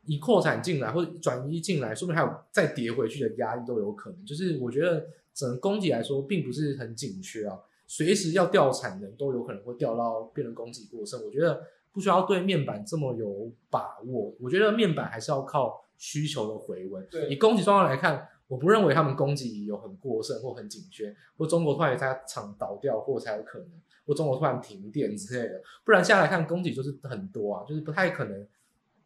[0.08, 4.24] 以扩产进来或者转移进来，说不定还有再跌回去的压力都有可能。
[4.24, 11.24] 就是我觉得整个供给来说，并不是很紧缺啊，随时要掉产能都有可能会掉到变成供给过剩。
[11.24, 11.60] 我觉得
[11.92, 14.32] 不需要对面板这么有把握。
[14.38, 17.06] 我觉得面板还是要靠需求的回温。
[17.10, 23.68] 对，以供给状况来看，我不认为他们供给有很过剩或很紧缺，或中国突然有家厂倒掉或才有可能，
[24.06, 25.62] 或中国突然停电之类的。
[25.84, 28.46] 不然现在来看，供给就是很多啊，就是不太可能。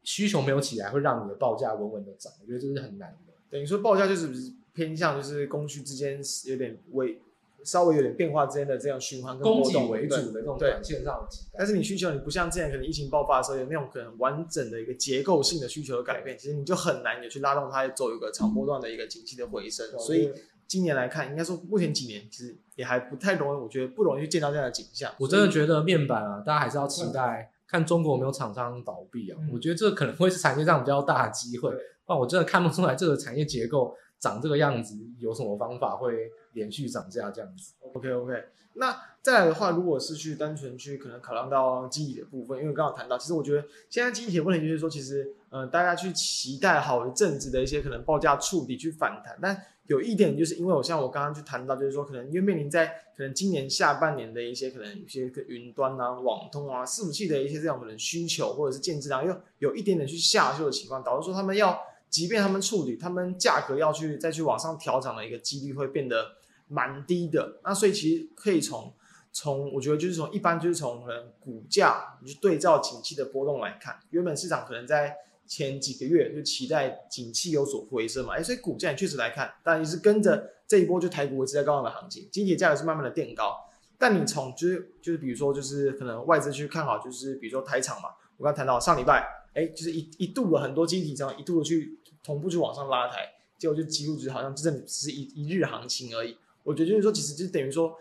[0.02, 3.34] 需求没有起来，会让你的报价稳稳的涨，我觉得这是很难的。
[3.50, 4.30] 等于说报价就是
[4.72, 7.20] 偏向就是供需之间有点微
[7.64, 11.28] 稍微有点变化之间的这样循环跟波动，供给为主的这种短线上的。
[11.56, 19.86] 但是你需求你不像之前可能疫情爆发的时候有那种可能完整的一个结构性的需求的改变，其实你就很难有去拉动它走一个长波段的一个景气的回升。
[19.98, 20.32] 所以
[20.66, 25.12] 今年来看，应该说目前几年其实也还不太容易，我觉得不容易去见到这样的景象。
[25.18, 27.52] 我真的觉得面板啊，大家还是要期待。
[27.66, 29.38] 看中国有没有厂商倒闭啊？
[29.40, 31.72] 嗯、我觉得这可能会是产业上比较大的机会。
[32.08, 38.44] 那我真的看不出来这个产业结构长这个样子，有什么方法会连续涨价这样子？OK OK。
[38.74, 61.76] 那再来的话，如果是去单纯去可能考量到记忆的部分，因为刚刚谈到，其实我觉得现在记忆体的问题就是说，其实嗯、大家去期待好一阵子的一些可能报价触底去反弹，但有一点就是因为我像我刚刚去谈到，就是说可能因为面临在可能今年下半年的一些可能有些个云端啊、网通啊、伺服器的一些这种可能需求或者是建置量又有一点点去下修的情况，导致说他们要
[62.10, 66.32] 即便他们处理，他们价格要去再去往上调涨的一个几率会变得
[66.68, 67.60] 蛮低的。
[67.64, 68.92] 那所以其实可以从
[69.32, 75.16] 从我觉得就是从一般就是从可能股价你去对照景气的波动来看，原本市场可能在。
[75.50, 83.56] 前几个月就期待景气有所回升嘛，哎，所以股价确实来看，当然也是跟着这一波就台股维持在高档的行情，经济价格是慢慢的垫高。
[83.98, 96.36] 但你从就是就是比如说就是可能外资去看好，就是比如说台厂嘛，我刚谈到上礼拜，哎，就是一一度了很多经济体这样一度的去同步去往上拉抬，结果就几乎就是好像真的只是一一日行情而已。
[96.62, 97.96] 我觉得就是说，其实就等于说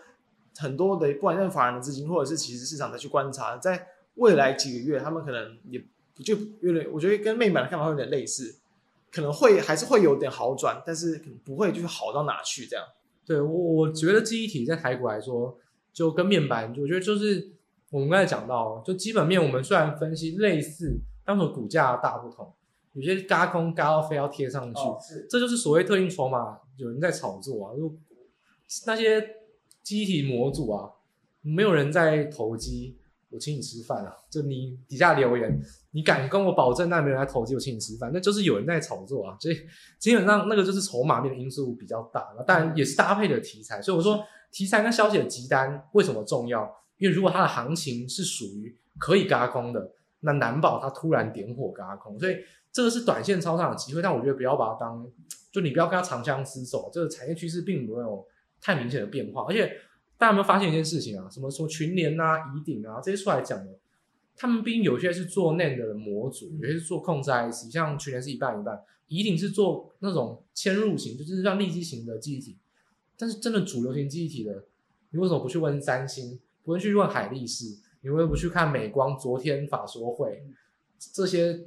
[0.58, 5.84] 很多的不管是法人的资金，或者是其实市场在去观察，在未来几个月，他们可能也。
[6.22, 8.54] 就有点，我觉得跟面板的看法有点类似，
[9.10, 12.86] 可能会还是会有点好转，但是可能不会就是好到哪去这样。
[13.26, 15.58] 对，我我觉得记忆体在台股来说，
[15.94, 17.52] 就跟面板，我觉得就是
[17.90, 22.54] 我们刚才讲到，就基本面我们虽然分析类似，但是股价大不同，
[22.94, 24.98] 有些嘎空嘎到非要贴上去，哦、
[25.30, 27.96] 这就是所谓特定筹码，有人在炒作啊，就
[28.86, 29.22] 那些
[29.84, 30.90] 记忆体模组啊，
[31.42, 32.98] 没有人在投机。
[33.32, 34.12] 我请你吃饭啊！
[34.28, 35.62] 就你底下留言，
[35.92, 39.38] 你敢跟我保证那没人来投机，我请你吃饭，那就是有人在炒作啊！
[39.40, 39.56] 所以
[40.00, 43.80] 基本上那个就是筹码面的因素比较大，当然也是搭配的题材。
[43.80, 46.68] 所以我说题材跟消息的集单为什么重要？
[46.98, 52.18] 因为如果它的行情是属于可以嘎空的，那难保它突然点火嘎空。
[52.18, 52.36] 所以
[52.72, 55.10] 这个是短线超上的机会，但我觉得不要把它当，
[55.52, 56.90] 就你不要跟它长相厮守。
[56.94, 58.26] 这个产业趋势并没有
[58.62, 59.72] 太明显的变化，而且。
[60.20, 61.30] 大家有没有发现一件事情啊？
[61.30, 63.72] 什么说群联啊、宜鼎啊这些出来讲的，
[64.36, 72.58] 他们毕竟有些是做 NAND 的模组，有些是做控制 IC，像群联是一半一半，宜鼎是做那种嵌入型，就是像立基型的记忆体。
[73.18, 74.66] 但是真的主流型记忆体的，
[75.12, 76.38] 你为什么不去问三星？
[76.66, 77.78] 不会去问海力士？
[78.02, 79.18] 你为什么不去看美光？
[79.18, 80.44] 昨天法说会
[81.14, 81.62] 这些，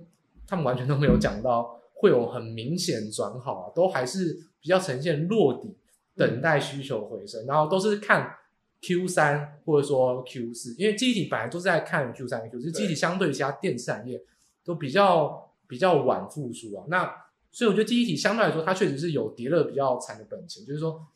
[0.46, 5.76] 他们完全都没有讲到会有很明显转好啊，都还是比较呈现落底，
[6.16, 8.36] 等待需求回升，然后都是看。
[8.84, 14.20] Q 三或者说 Q 四，因为记忆体本来都是在看 Q 三、Q 四，记忆体相对于其他电子产业
[14.64, 16.84] 都比较比较晚复苏啊。
[16.88, 17.08] 那
[17.52, 21.06] 所以我觉得记忆体相对来说，它确实是有跌了比较惨的本钱，就是说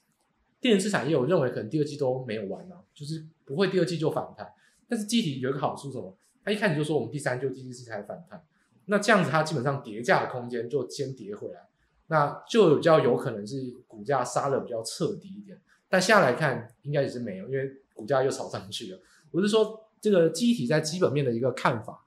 [0.60, 4.48] 电子产业我认为可能第二季都没有完啊，就是不会第二季就反弹。
[4.88, 6.16] 但是记忆体有一个好处什么？
[6.44, 8.40] 它一开始就说我们第三季、第四季才反弹，
[8.86, 11.68] 那这样子它基本上跌价的空间就先跌回来，
[12.06, 15.60] 那就比较有可能是股价杀的比较彻底一点。
[15.88, 18.98] 但现在来看，应该也是没有，因为股价又炒上去了。
[19.30, 22.04] 我是说，这个机体在基本面的一个看法，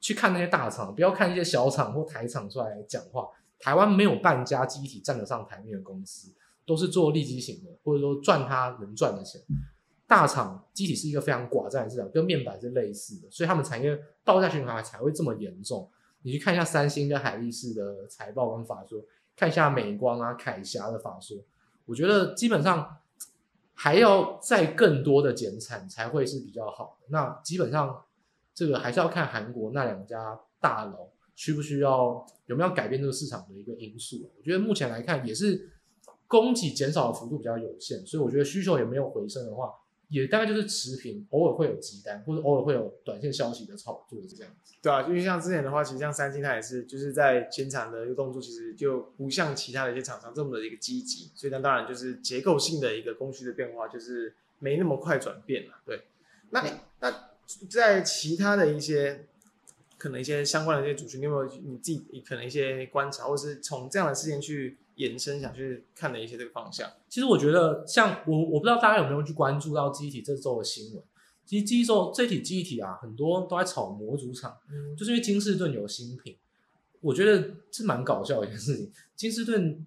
[0.00, 3.28] 去看那些大厂，不要看一些小厂或台厂出来讲话。
[3.60, 6.32] 台湾没有半家机体站得上台面的公司，
[6.66, 9.40] 都是做利基型的，或者说赚它能赚的钱。
[10.06, 15.90] 大厂机体是一个非常寡占的市场，跟面板是类似的，所以他们产业倒下循环才会这么严重。
[16.24, 19.04] 你去看一下三星跟海力士的财报跟法说，
[19.36, 21.36] 看一下美光啊、凯霞的法说，
[21.84, 22.96] 我觉得基本上
[23.74, 27.08] 还要再更多的减产才会是比较好的。
[27.10, 28.04] 那基本上
[28.54, 34.30] 这个还是要看韩国那两家大佬需不需要有没有改变这个市场的一个因素。
[34.38, 35.70] 我觉得目前来看也是
[36.26, 39.70] 供给减少的幅度比较有限，所以我觉得需求也没有回升的话。
[40.14, 44.72] 也大概就是持平，偶尔会有急单，或者偶尔会有短线消息的炒作，是这样子。
[44.80, 55.74] 对啊，因为像之前的话，其实像三星，它也是就是在减产的一个动作，其实就不像其他的一些厂商这么的一个积极，所以那当然就是结构性的一个供需的变化，就是没那么快转变了。
[55.84, 56.04] 对，
[56.50, 56.64] 那
[57.00, 57.30] 那
[57.68, 59.26] 在其他的一些
[59.98, 64.76] 可能一些相关的一些族群，你有没有你自己可能一些观察，或是从这样的事件去？
[64.96, 71.02] 延伸想去看的一些这个方向，其实我觉得像我，我不知道大家有没有去关注到记忆体这周的新闻。
[71.44, 76.36] 其实记忆周这体记忆体啊，很多都在炒模组厂，嗯、就是因为金士顿有新品，
[77.00, 78.90] 我觉得是蛮搞笑的一件事情。
[79.16, 79.84] 金士顿、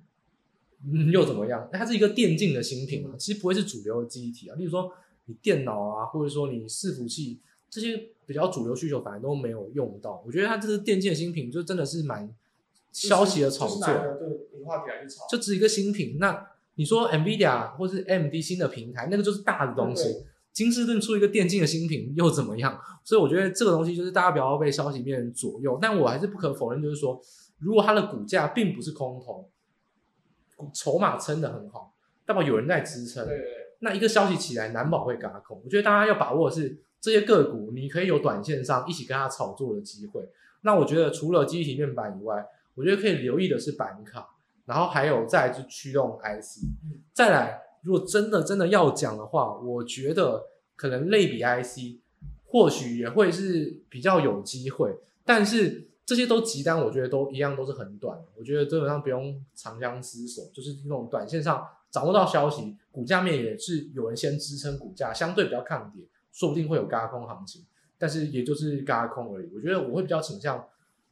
[0.86, 1.70] 嗯、又怎么样？
[1.72, 4.55] 它是一个电竞的新品嘛，其实不会是主流的记忆体啊。
[4.55, 4.91] 例如说
[5.26, 7.39] 你电脑啊，或者说你伺服器
[7.70, 10.22] 这些比较主流需求，反而都没有用到。
[10.26, 12.36] 我觉得它这是电竞的新品就真的是蛮。
[12.98, 13.80] 消息的炒作，
[15.30, 16.18] 就只一个新品。
[16.20, 20.26] 那你说 NVIDIA 或是 AMD 新的平台，那个就是大的东西。
[20.52, 22.80] 金士顿出一个电竞的新品又怎么样？
[23.04, 25.78] 所以我觉得这个东西就是大家不要被消息面左右。
[25.80, 27.22] 但我还是不可否认，就是说，
[27.60, 29.48] 如果它的股价并不是空头，
[30.74, 31.93] 筹码撑得很好，
[32.26, 33.28] 代表有人在支撑。
[33.80, 35.62] 那一个消息起来，难保会嘎空。
[35.64, 40.28] 我觉得大家要把握的是这些个股，你可以有短线上一起跟它炒作的机会。
[40.62, 42.43] 那我觉得除了记忆体面板以外，
[42.78, 44.30] 我觉得可以留意的是板卡，
[44.65, 46.63] 然后还有再来就驱动 IC，
[47.11, 50.43] 再来如果真的真的要讲的话，我觉得
[50.75, 51.99] 可能类比 IC
[52.45, 67.65] 或许也会是比较有机会，但是这些都急单，我觉得都一样都是很短，我觉得基本上不用长相厮守，就是那种短线上掌握到消息，股价面也是有人先支撑股价，相对比较抗跌，说不定会有轧空行情，
[67.97, 70.63] 但是也就是嘎空而已，我觉得我会比较倾向。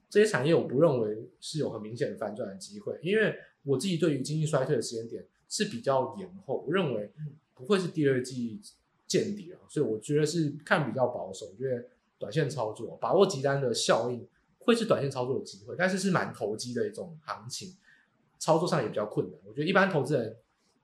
[0.10, 7.12] 这些产业我不认为是有很明显的反转的机会，因为我自己对于经济衰退的时间点是比较延后，我认为
[7.54, 8.62] 不会是第二季
[9.08, 11.86] 见底了，所以我觉得是看比较保守，我觉得
[12.18, 14.28] 短线操作把握急单的效应
[14.60, 17.76] 会是短线操作的机会，但是是蛮投机的一种行情，
[18.40, 19.40] 操作上也比较困难。
[19.46, 20.36] 我觉得一般投资人，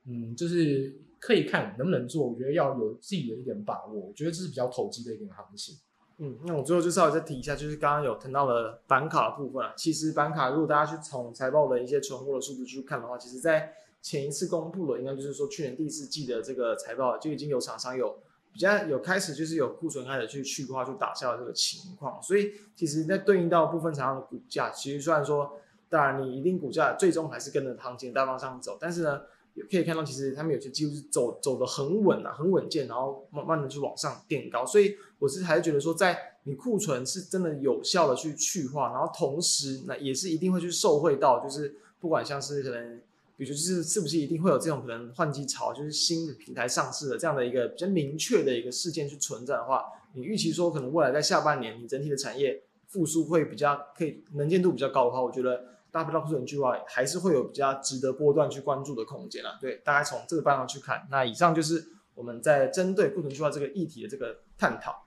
[0.05, 5.78] 嗯，就是可以看能不能做，我觉得要有自己的一点把握，我觉得这是比较投机的一点行情。
[6.18, 9.74] 嗯，那我最后就稍微再提一下，就是刚刚有谈到的板卡的部分啊。
[9.76, 18.20] 其实板卡如果大家去从财报的一些存货的数字去看的话，其实在前一次公布了，应该就是说去年第四季的这个财报就已经有厂商有
[18.53, 22.22] 比较有开始就是有库存开始去去化去打消这个情况。
[22.22, 25.59] 所以其实在对应到部分厂商的股价，其实虽然说，
[25.89, 29.22] 当然你一定股价最终还是跟着行情大方向走，但是呢。
[29.54, 34.66] 也可以看到，其实他们有些几乎是走走的很稳啊，很稳健，然后慢慢的去往上垫高。
[34.66, 42.97] 所以我是还是觉得说，在你库存是真的有效的去去化，然后同时那也是一定会去受惠到，就是不管像是可能，
[43.36, 49.84] 比如说就是是不是一定会有这种可能换机潮，就是新的平台上市的这样的一个比较明确的一个事件去存在的话，
[50.14, 55.66] 你预期说可能未来在下半年你整体的产业复苏会比较可以能见度比较高的话，我觉得。
[55.91, 59.57] 大不了库存去化，还是会有比较值得波段去关注的空间啊。
[59.59, 61.07] 对，大概从这个方向去看。
[61.11, 61.85] 那以上就是
[62.15, 65.03] 我们在针对库存去化这个议题的这个探讨。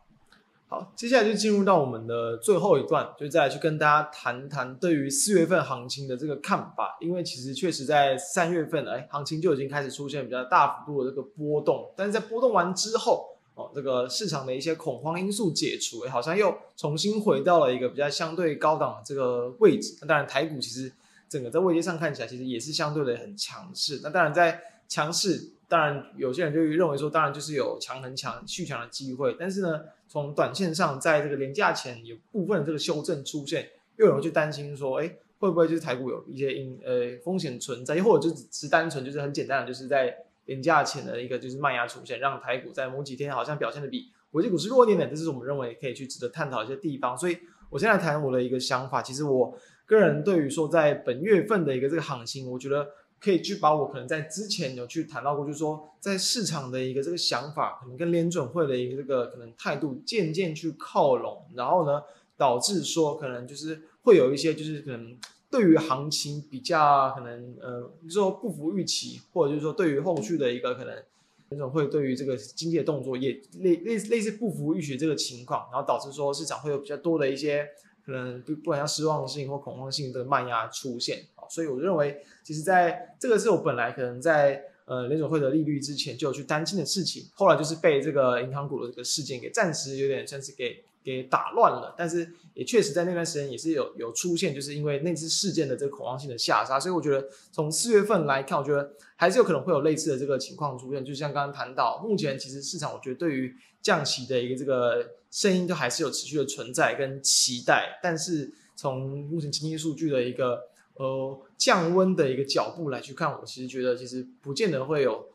[0.67, 6.97] 好，接下来就进入到我们的最后一段，就再来去跟大家谈谈对于四月份行情的这个看法。
[7.01, 13.34] 因为其实确实在三月份，哎，行情就已经开始出现比较大幅度的这个波动，但是在波动完之后。
[13.55, 19.97] 哦，这个市场的一些恐慌因素解除，好像又重新回到了一个比较相对高档的这个位置。
[20.01, 20.91] 那当然，台股其实
[21.29, 24.01] 整个在位阶上看起来，其实也是相对的很强势。
[24.03, 29.37] 那当然，在强势，当然有些人就认为说，当然就是有强很强续强的机会。
[29.39, 40.24] 但是呢，从短线上，在这个连假前有部分的这个修正出现，又有人去担心说，哎，会不会就是台股有一些因呃风险存在，又或者就只是单纯就是很简单的就是在。
[40.47, 47.17] 廉价钱的一个就是卖压出现，让台股在某几天好像表现的比国际股市弱一点点，这是我们认为可以去值得探讨一些地方。
[47.17, 47.39] 所以
[47.71, 52.87] 我现在谈我的一个想法，其实我个人对于说在本月份的一个这个行情，我觉得
[53.21, 62.03] 可以去把我可能在之前有去谈到过，就是说在市场的一个这个想法，可能跟联准会的一个这个可能态度渐渐去靠拢，然后呢，
[62.37, 65.17] 导致说可能就是会有一些就是可能。
[65.55, 71.03] 对于行情比较可能呃，说不符预期，或者就是说对于后续的一个可能，
[71.51, 77.69] 那种会对于这个经济的动作也类类似类似不符预期这个情况，然后导致说市场会有比较多的一些
[78.05, 90.83] 可能不不管像失望性或恐慌性的卖压出现啊，所以我认为其实在这个是我本来可能在呃联总会的利率之前就有去担心的事情，后来就是被这个银行股的这个事件给暂时有点像是给。
[91.05, 101.05] 给打乱了，但是也确实在那段时间也是有有出现，就是因为那次事件的这个恐慌性的下杀，所以我觉得从四月份来看，我觉得还是有可能会有类似的这个情况出现。
[101.05, 110.59] 就像刚刚谈到，目前其实市场我觉得对于降息的一个这个声音都还是有持续的存在跟期待，但是从目前经济数据的一个
[110.95, 115.29] 呃降温的一个脚步来去看，我其实觉得其实不见得会有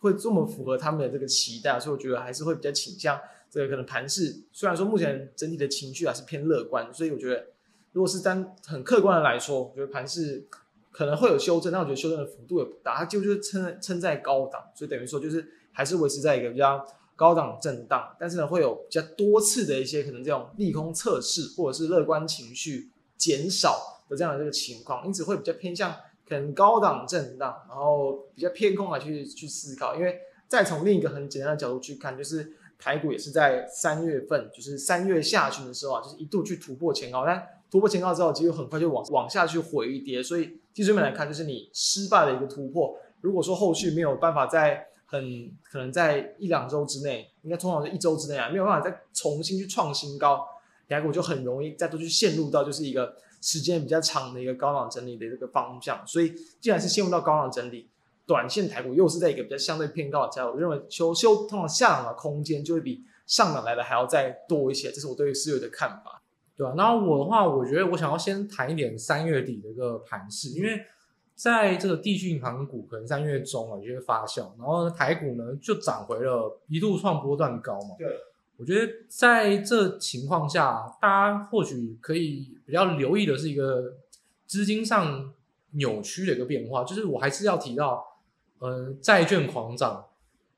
[0.00, 3.20] 会这么符合他们的这个期待，所以我觉得还是会比较倾向。
[3.54, 7.46] 这个可能盘势虽然说目前整体的情绪还是偏乐观，所以我觉得
[7.92, 10.44] 如果是单很客观的来说，我觉得盘势
[10.90, 16.84] 可能会有修正，但我觉得修正的幅度也不大，它就就是撑撑在高档，所以等于说就是还是维持在一个比较
[17.14, 25.94] 高档震荡，但是呢会有比较多次的一些可能这种利空测试或者是乐观情绪减少的这样的这个情况，因此会比较偏向
[26.28, 32.54] 可能高档震荡，然后比较偏空来去去思考，因为再从另一个很简单的角度去看，就是。
[32.78, 40.22] 台股也是在三月份，就是三月下旬的时候啊，就是一度去突破前高，但突破前高之后，其实很快就往往下去回跌。
[40.22, 42.96] 所以技术面来看，就是你失败的一个突破。
[43.20, 50.46] 如果说后续没有办法在很可能在一两周之内，应该通常是一周之内啊，没有办法再重新去创新高，
[50.88, 56.06] 台股就很容易再度去陷入到就是一个时间比较长的一个高档整理的这个方向。
[56.06, 57.88] 所以既然是陷入到高档整理。
[58.26, 66.22] 短线台股又是在一个比较相对偏高的价位，我认为修修通常下档的空间就会比上档来的还要再多一些，这是我对于四月的看法，
[66.56, 66.74] 对吧？
[66.74, 70.80] 然后我的话，我觉得我想要先谈一点三月底的一个盘势，因为
[71.34, 77.96] 在这个地区银行股可能三月中啊就会发酵，然后台股呢就涨回了一度创波段高嘛。
[77.98, 78.08] 对，
[78.56, 83.96] 我觉得在这情况下，大家或许可以比较留意的是一个
[84.46, 85.32] 资金上
[85.72, 88.02] 扭曲的一个变化，就是我还是要提到。
[88.58, 90.06] 呃，债券狂涨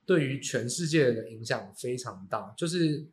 [0.05, 2.55] 对于全世界的影响非常大。
[2.57, 3.05] 就是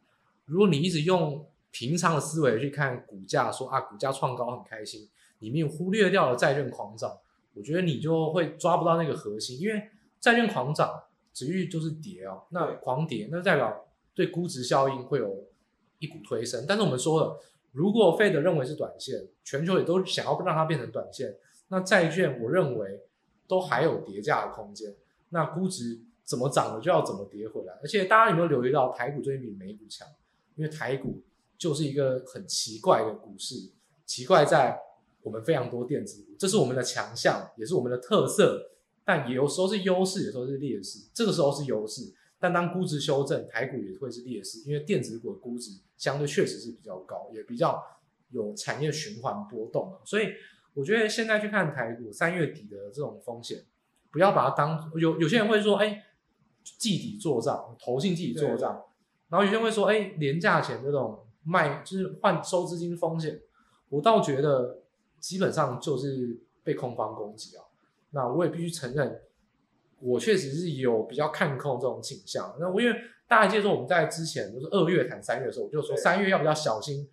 [0.46, 5.10] 如果你一直用平常的思维去看股价，说啊股价创高很开心，
[5.40, 7.18] 你没有忽略掉了债券狂涨，
[7.56, 9.60] 我觉得你就会抓不到那个核心。
[9.60, 11.04] 因为债券狂涨，
[11.34, 15.46] 指率就是跌哦，那狂跌，那代表对估值效应会有
[15.98, 16.66] 一股推升。
[16.68, 17.40] 但是我们说了，
[17.72, 21.36] 如果费德认为是短线，全球也都想要让它变成短线，
[21.70, 23.02] 那债券我认为。
[23.48, 24.96] 都还有叠价的空间，
[25.30, 27.74] 那估值怎么涨了就要怎么跌回来。
[27.82, 30.08] 而且大家有没有留意到台股最近比美股强？
[30.56, 31.22] 因为台股
[31.58, 33.72] 就是一个很奇怪的股市，
[34.06, 34.80] 奇怪在
[35.22, 38.72] 我们非常多电子股，这是我们的强项，也是我们的特色，
[39.04, 41.08] 但也有时候是优势，有时候是劣势。
[41.14, 47.84] 这个时候是优势，但当估值修正，台股也会是劣势，因为电子股的估值相对确实是比较高，也比较
[48.30, 50.28] 有产业循环波动，所以。
[50.74, 53.64] 我觉得现在去看台股三月底的这种风险，
[54.12, 56.04] 不要把它当有有些人会说，哎，
[56.64, 58.84] 季底做账，投信季底做账，
[59.30, 63.40] 然后有些人会说，哎，廉价钱这种卖就是换收资金风险，
[63.90, 64.82] 我倒觉得
[65.20, 67.64] 基本上就是被空方攻击啊。
[68.10, 69.22] 那我也必须承认，
[70.00, 72.56] 我确实是有比较看空这种倾向。
[72.60, 72.96] 那我因为
[73.28, 77.08] 大家记得说我们在之前就是二月谈三月的时候，我就说三月要比较小心。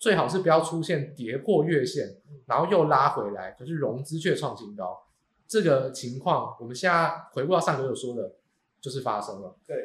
[0.00, 4.98] 最好是不要出现跌破月线，然后又拉回来，可是融资却创新高，
[5.46, 8.32] 这个情况我们现在回顾到上个月说的，
[8.80, 9.54] 就是发生了。
[9.66, 9.76] 对，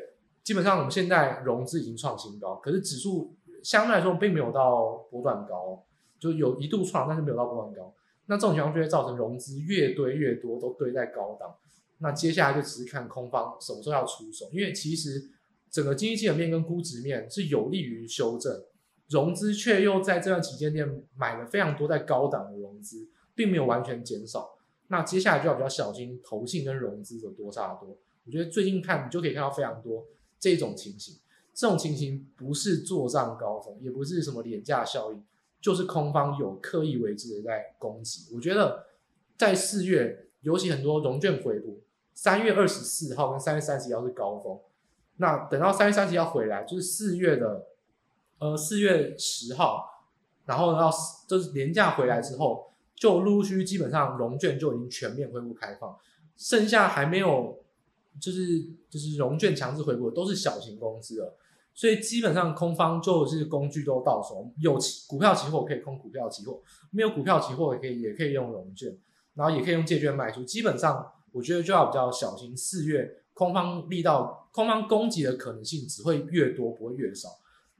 [0.41, 5.83] 基本上我们现在融资已经创新高，可是指数相对来说并没有到波段高，
[6.17, 7.93] 就有一度创，但是没有到波段高。
[8.27, 11.53] 那这种情况就会造成融资越堆越多，都堆在高档。
[11.97, 15.29] 那接下来就只是看空方什么时候要出手，因为其实
[15.69, 18.63] 整个经济基本面跟估值面是有利于修正。
[19.09, 20.83] 融资却又在这段期间内
[21.15, 24.57] 买了非常多在高档的融资，并没有完全减少。
[24.87, 27.97] 那接下来就要比较小心投信跟融资的多差多。
[28.25, 30.05] 我觉得最近看你就可以看到非常多
[30.39, 31.17] 这种情形。
[31.53, 35.23] 这种情形不是做账高峰，也不是什么廉价效应，
[35.61, 38.35] 就是空方有刻意为之的在攻击。
[38.35, 38.85] 我觉得
[39.37, 41.81] 在四月，尤其很多融券回补，
[42.13, 44.59] 三月二十四号跟三月三十一号是高峰。
[45.15, 47.65] 那等到三月三十号回来，就是四月的，
[48.39, 50.03] 呃，四月十号，
[50.45, 50.91] 然后到
[51.27, 55.97] 就是年假回来之后，就陆陆续续基本上融券就已经全面恢复开放，
[56.35, 57.59] 剩下还没有
[58.19, 61.37] 就是就是融券强制回补的都是小型公司了，
[61.73, 64.77] 所以基本上空方就是工具都到手，有
[65.07, 66.61] 股票期货可以空股票期货，
[66.91, 68.97] 没有股票期货也可以也可以用融券，
[69.33, 73.21] 然后也可以用借券卖出，基本上我觉得就要比较小心，四月。
[73.35, 77.27] 空方力道，空方攻击的可能性只会越多，不会越少。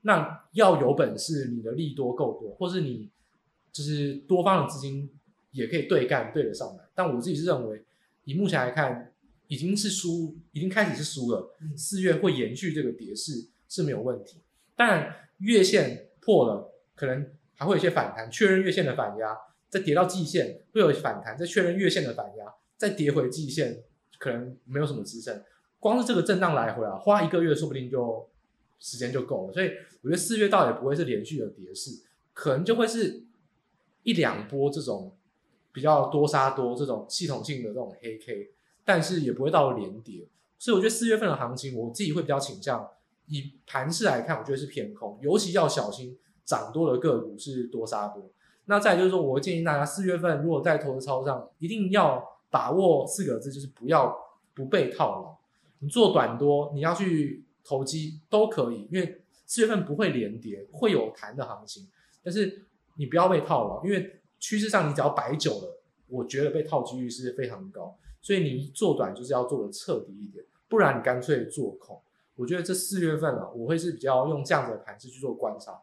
[0.05, 3.09] 那要有本事，你的利多够多，或是你
[3.71, 5.09] 就是多方的资金
[5.51, 6.83] 也可以对干对得上来。
[6.93, 7.83] 但我自己是认为，
[8.23, 9.11] 以目前来看，
[9.47, 11.51] 已经是输，已经开始是输了。
[11.75, 14.41] 四月会延续这个跌势是没有问题。
[14.75, 19.35] 当然，月线破了，可能还会有一些反弹，确认月线的反压，
[19.69, 22.45] 再跌到季线会有反弹，再确认月线的反压，
[22.77, 23.83] 再跌回季线。
[24.17, 25.43] 可能没有什么支撑，
[25.77, 28.27] 光是这个震荡来回啊，花一个月说不定就
[28.79, 29.53] 时间就够了。
[29.53, 29.67] 所以
[30.01, 32.01] 我觉得四月倒也不会是连续的跌势，
[32.33, 33.23] 可能就会是
[34.03, 35.15] 一两波这种
[35.71, 38.51] 比较多杀多这种系统性的这种黑 K，
[38.83, 40.27] 但是也不会到连跌。
[40.57, 42.87] 所以我觉得四月份的行情，我自己会比较倾向
[43.27, 48.29] 以盘势来看，我觉得是偏空，尤其要小心涨多的个股是多杀多。
[48.65, 52.31] 那再就是说，我建议大家四月份如果在投资操上一定要。
[52.51, 54.15] 把握四个字就是不要
[54.53, 55.37] 不被套牢。
[55.79, 61.87] 你做短多，你要去投机都可以，因为四月份不会连跌，会有弹的行情。
[62.23, 62.63] 但是
[62.95, 67.97] 你不要被套牢，因为趋势上你只要摆久了，我觉得被套几率是非常高。
[68.21, 71.99] 所以你做短就是要做的彻底一点，不然你干脆做空。
[72.35, 75.79] 我觉得这四月份啊，我会是比较用这样子的盘势去做观察。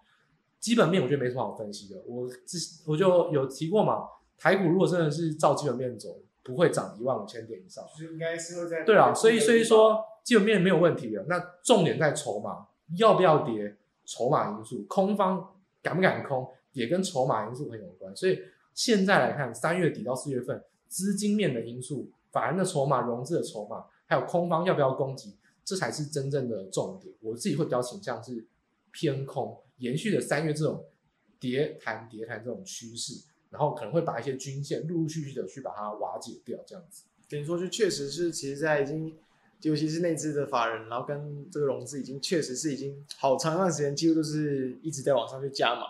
[0.58, 4.06] 基本面我觉得没什么好分析的，我之我就有提过嘛，
[4.36, 6.20] 台股如果真的是照基本面走。
[6.42, 12.66] 不会涨一万五千点以上，就是应该是会在对啊，所以所以说基本面没有问题的，那重点在筹码
[12.96, 18.14] 要不要跌，筹码因素，空方敢不敢空也跟筹码因素很有关。
[18.16, 18.40] 所以
[18.74, 27.14] 现在来看，三月底到四月份资金面的因素、法人的筹码、融资的筹码，还有空方要不要攻击，这才是真正的重点。
[27.20, 28.44] 我自己会比较倾向是
[28.90, 30.84] 偏空，延续的三月这种
[31.38, 33.28] 跌弹跌弹这种趋势。
[33.52, 37.04] 然后可能会把一些均线陆陆续续的去把它瓦解掉，这样子。
[37.28, 39.14] 等于说，就确实是，其实，在已经，
[39.60, 45.82] 尤其是内资的法人，然后跟这个融资已经确实是已经好长一段时间，几乎都是一直在往上去加码。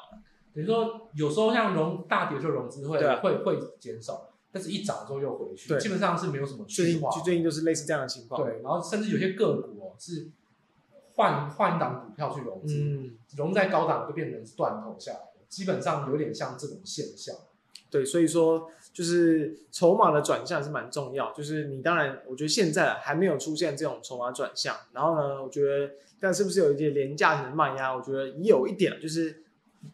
[0.52, 8.42] 等于说，有时候像融大跌就融资会、啊、会会减少，但是一涨之后又回去，基本上是没有什么最近最近就是类似这样的情况。
[8.42, 10.28] 对，然后甚至有些个股哦是
[11.14, 17.34] 换换档股票去融资，嗯、融在高档就变成断头下来，基本上有点像这种现象。
[17.92, 21.30] 对，所以说就是筹码的转向是蛮重要。
[21.34, 24.74] 就是你当然，我觉得现在还没有出现这种筹码转向。
[24.94, 27.94] 然后呢，我觉得，但是不是有一些廉价型的卖压？
[27.94, 29.42] 我觉得也有一点，就是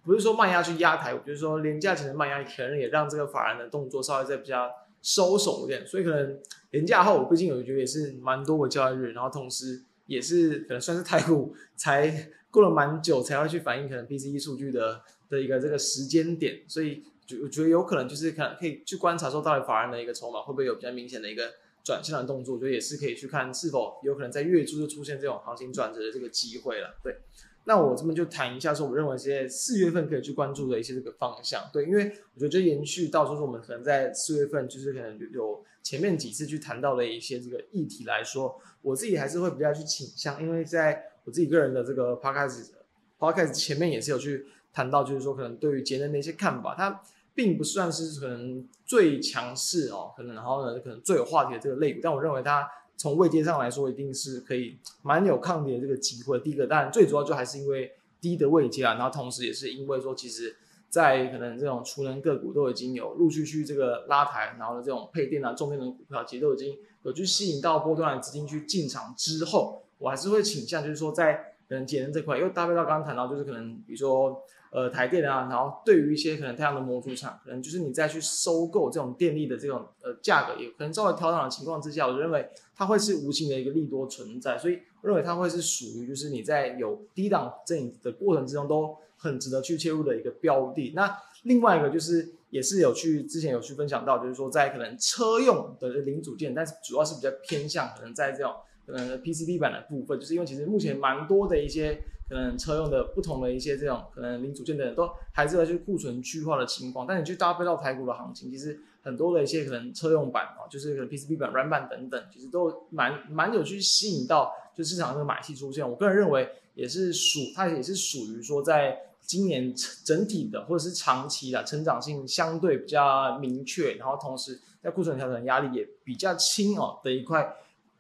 [0.05, 4.71] 不是说卖压去压台，我觉得说廉价型的卖压可能也让这个法人的动作稍微再比较
[5.03, 5.85] 收手一点。
[5.85, 6.39] 所以可能
[6.71, 17.03] 廉价后，毕竟我觉得也是蛮多个交易日，然后同时也是可能算是台股才过了蛮久才会去反映可能 PCE 数据的的一个这个时间点，所以。
[17.29, 21.53] 就我觉得有可能就是可能可以去观察说，到底法人的一个筹码会不会有比较明显的一个
[21.85, 22.55] 转向的动作？
[22.55, 26.97] 我觉得也是可以去看是否有可能在月初就出现这种行情转折的这个机会了。
[27.03, 27.19] 对，
[27.65, 31.69] 那我这边就谈一下说，我认为这些四月份可以去关注的一些这个方向。
[31.71, 42.71] 对，因为我觉得就延续到说我们可能在四月份就是可能有前面几次去谈到的一些这个议题来说，我自己还是会比较去倾向，因为在我自己个人的这个 podcast
[43.19, 47.03] podcast 前面也是有去谈到，就是说可能对于节能的一些看法，它。
[47.39, 56.41] 并不算是可能最强势哦，可能然后呢，可能最有话题的这个类股，但我认为它从位阶上来说，一定是可以蛮有抗跌的这个机会。
[56.41, 60.57] 第一个，当然最主要就还是因为低的位阶啊，然后同时也是因为说，其实，
[60.91, 74.43] 在可能这种储能个股都已经有陆续去这个拉抬，然后呢，这种配电啊、重电的股票，其实都已经有去吸引到波段资金去进场之后，我还是会倾向就是说，在可能节能这块，因为搭配到刚刚谈到，就是可能比如说。
[74.71, 82.47] 呃，台电啊，然后对于一些可能太阳能模组厂，可能就是你再去收购这种电力的这种呃价格，也可能稍微调整的情况之下，我认为
[82.77, 90.93] 它会是无形的一个利多存在，所以我认为它会是属于就是你在有低档阵营的过程之中都很值得去切入的一个标的。
[90.95, 98.53] 那另外一个就是也是有去之前有去分享到，就是说在可能车用的零组件，但是主要是比较偏向可能在这种
[98.85, 101.99] 可能 PCB 板的部分，就是因为其实目前蛮多的一些。
[102.29, 119.75] 可能车用的不同的一些这种可能零组件的都还是在去库存去化的情况，但你去搭配到台股的行情，其实很多的一些可能车用板啊，就是可能 PCB 板、软板等等，其实都蛮蛮有去吸引到，就市场这个买气出现，我个人认为也是属它也是属于说在今年
[120.05, 127.55] 整体的或者是长期的成长性相对比较明确，然后同时在库存调整压力也比较轻哦的一块。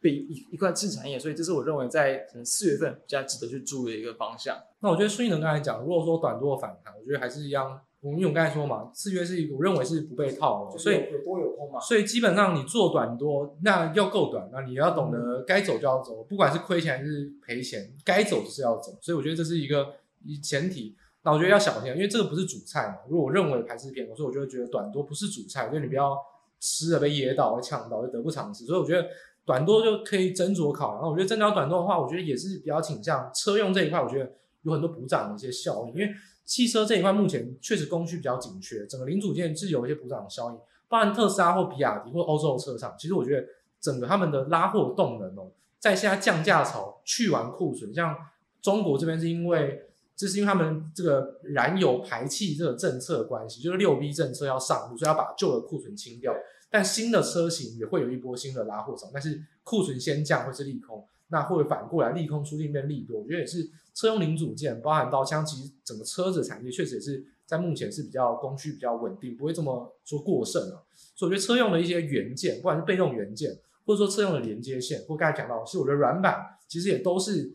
[0.08, 4.56] 比一一块次产业，所以这是我认为在可能四月份比较值得去注意的一个方向。
[4.80, 7.80] 那我觉得孙艺能刚才讲，如果说短多的反弹，我觉得还是一样。
[8.00, 11.80] 我们因为我刚才说嘛，四月是我认为是不被套的，所以有多有空嘛。
[11.80, 18.96] 所以基本上你做短多，那要够短，那你要懂得该走就要走，不管是亏钱还是赔钱，该走就是要走。
[19.00, 19.94] 所以我觉得这是一个
[20.40, 20.94] 前提。
[21.24, 22.98] 那我觉得要小心，因为这个不是主菜嘛。
[23.08, 26.16] 如果我认为盘势偏，所以我就会觉得短多不是主菜，所以你不要
[26.60, 28.64] 吃了被噎到、被呛到，就得不偿失。
[28.64, 29.08] 所以我觉得。
[29.48, 34.30] 短多就可以斟酌考，然后我觉得真的要短多的话，我觉得也是比较倾向车用这一块，我觉得
[34.60, 36.14] 有很多补涨的一些效应，因为
[36.44, 43.46] 汽车这一块目前确实供需比较紧缺，整个零组件是有一些补涨的效应，包含特斯拉或比亚迪或欧洲的车厂，其实我觉得
[43.80, 48.14] 整个他们的拉货动能哦，在现在降价潮去完库存，像
[48.60, 49.80] 中国这边是因为
[50.14, 56.34] 这是因为他们这个燃油排气这个政策关系，就是六 B 政策要上路，所以要把旧的库存清掉。
[56.70, 63.20] 但新的车型也会有一波新的拉货潮，但是库存先降会是利空，那会反过来利空出尽变利多。
[63.20, 70.82] 我觉得也是车用零组件，包含刀枪，其实整个车子产业确实也是在目前是比较供需比较稳定，不会这么说过剩啊。
[71.14, 77.50] 所以我觉得车用的一些元件，不管是被动元件，或者说车用的连接线，或刚才讲到，是我觉得软板其实也都是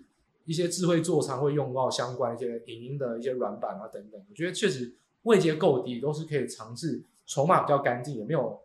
[0.45, 4.19] 一些智慧座舱会用到相关一些影音的一些软板啊等等。
[4.27, 8.60] 我觉得确实位阶够低，都是可以尝试，筹码比较干净，也没有。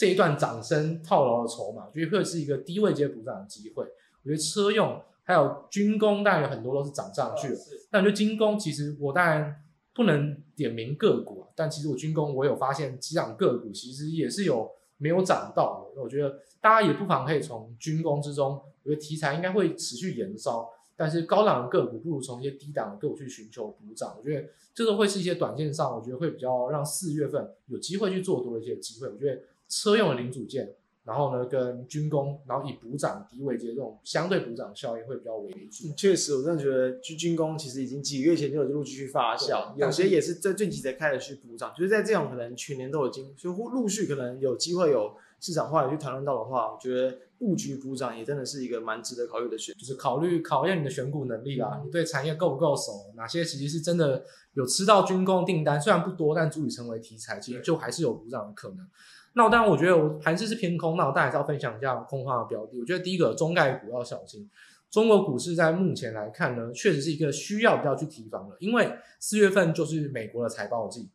[0.00, 3.84] 这一段涨升套牢的筹码，觉得会是一个低位接补涨的机会。
[3.84, 7.58] 我觉得车用还有军工，当然有很多都是涨上去了。
[7.90, 9.62] 但我觉得军工，其实我当然
[9.92, 16.00] 不能点名个股啊，但其实我军工我有发现几档个股其实也是有没有涨到的。
[16.00, 20.66] 我觉得大家也不妨可以从军工之中，我觉得题材应该会持续延烧，
[20.96, 24.16] 但是高档的个股不如从一些低档的个股去寻求补涨。
[24.18, 29.06] 我觉得这个会是一些短线上，我觉得会比较让四月份有机会去做多的一些机会。
[29.06, 29.42] 我觉得。
[29.70, 30.74] 车用的零组件，
[31.04, 35.94] 然后呢，跟军工，然后以补涨低位阶这种相对补涨效应会比较为主。
[35.96, 41.72] 确实，我真的觉得军军工其实已经几个月前就有陆续去发酵，有些也是在最近才开始去补涨。
[41.74, 54.22] 就是在这种可能全年都已经，就陆续可能有机会有市场化去谈论到的话，我觉得布局股涨也真的是一个蛮值得考虑的选，就是考虑考验你的选股能力啦，嗯、你对产业够不够熟，哪些其实是真的
[54.52, 58.86] 有吃到军工订单，虽然不多，但足以成为题材，其实就还是有股涨的可能。
[59.32, 62.78] 那我当然，我觉得我盘势是偏空，那我当然还是要分享一下空方的标的。
[62.78, 64.50] 我觉得第一个中概股要小心。
[64.90, 71.08] 中国股市在目前来看呢，确实是一个需要比较去提防的，因为四月份就是美国的财报季，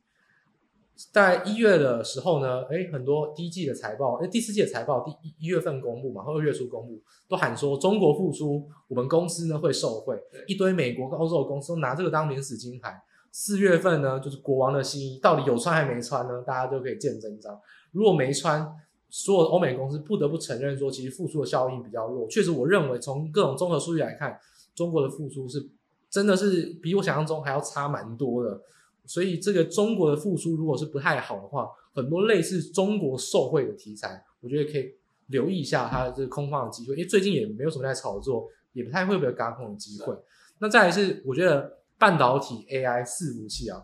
[1.11, 10.17] 在一月的时候呢，诶，很多第一季的财报，诶，第四季的财报第一一月份公布嘛，或二月初公布，都喊说中国复苏，我们公司呢会受惠，
[10.47, 13.01] 一堆美国跟欧洲的公司都拿这个当免死金牌。
[13.31, 16.41] 四月份呢，就是国王的新衣，到底有穿还没穿呢？
[16.47, 17.59] 大家都可以见真章。
[17.91, 18.65] 如果没穿，
[19.09, 22.25] 所有的欧美公司不得不承认说，其实复苏的效应比较弱。
[22.29, 24.39] 确实，我认为从各种综合数据来看，
[24.73, 25.69] 中国的复苏是
[26.09, 28.61] 真的是比我想象中还要差蛮多的。
[29.07, 34.91] 所以，这个中国的复苏如果是不太好的话，很多类似中国受贿的题材，我觉得可以
[35.27, 36.95] 留意一下它的这个空方的机会。
[36.95, 40.15] 因为最近也没有什么在炒作，也不太会有高空的机会。
[40.59, 43.83] 那再来是，我觉得半导体、AI、伺服器啊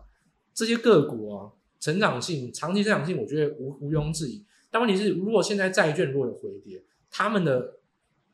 [0.54, 1.52] 这些个股啊。
[1.80, 4.46] 成长性、长期成长性，我觉得无毋庸置疑。
[4.70, 6.80] 但问题是，如果现在债券如果有回跌，
[7.10, 7.80] 他们的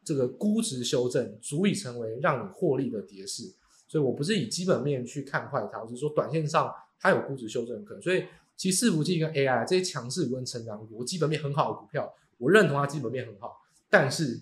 [0.05, 3.45] 这个估值修正足以成为让你获利的跌势。
[3.89, 8.03] 所以我不是以基本面去看坏它，我是说短线上它有估值修正可能。
[8.03, 8.25] 所以
[8.55, 13.57] 其实伺服器跟 AI 这些强势股跟成长股，我基本面很好的股票，我认同它基本面很好，
[13.89, 14.41] 但是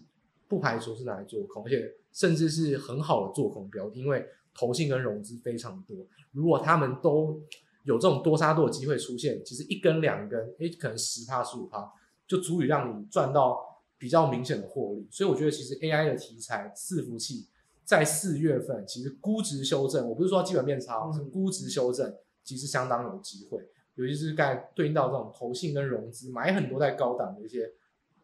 [0.48, 5.96] 不排除是拿来做空，而且甚至是很好的做空标的，因为投信跟融资非常多。
[6.32, 7.40] 如果他们都
[7.84, 11.88] 有这种多杀多的机会出现，其实一根两根，诶，可能十趴十五趴，
[12.26, 13.58] 就足以让你赚到
[13.98, 15.06] 比较明显的获利。
[15.10, 17.46] 所以我觉得，其实 AI 的题材、伺服器
[17.86, 22.14] 在四月份其实估值修正，我不是说基本面差，是估值修正，
[22.44, 23.66] 其实相当有机会。
[23.94, 27.72] 尤其是刚才对应到这种投信跟融资买很多在高档的一些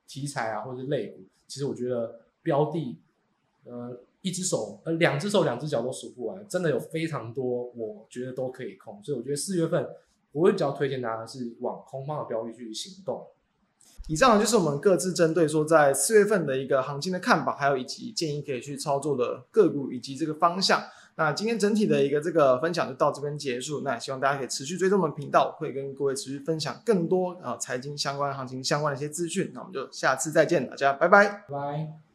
[0.07, 2.99] 题材啊，或者是类股，其实我觉得标的，
[3.65, 4.03] 呃。
[4.25, 9.85] 一只手，呃，两只手，两只脚都数不完，真的有非常多，我觉得都可以空，所以我觉得四月份
[10.31, 13.27] 我会比较推荐大家是往空方的标的去行动。
[14.09, 20.83] 以上就是我们各自针对说在四月份的一个行情的看法，还有以及建议可以去操作的个股以及这个方向。
[21.15, 23.83] 那今天整体的一个这个分享就到这边结束。
[23.83, 29.51] 那希望大家可以持续追踪我们频道，会跟各位持续分享更多啊财经相关、行情相关的一些资讯。
[29.55, 32.12] 那我们就下次再见，大家拜，拜拜。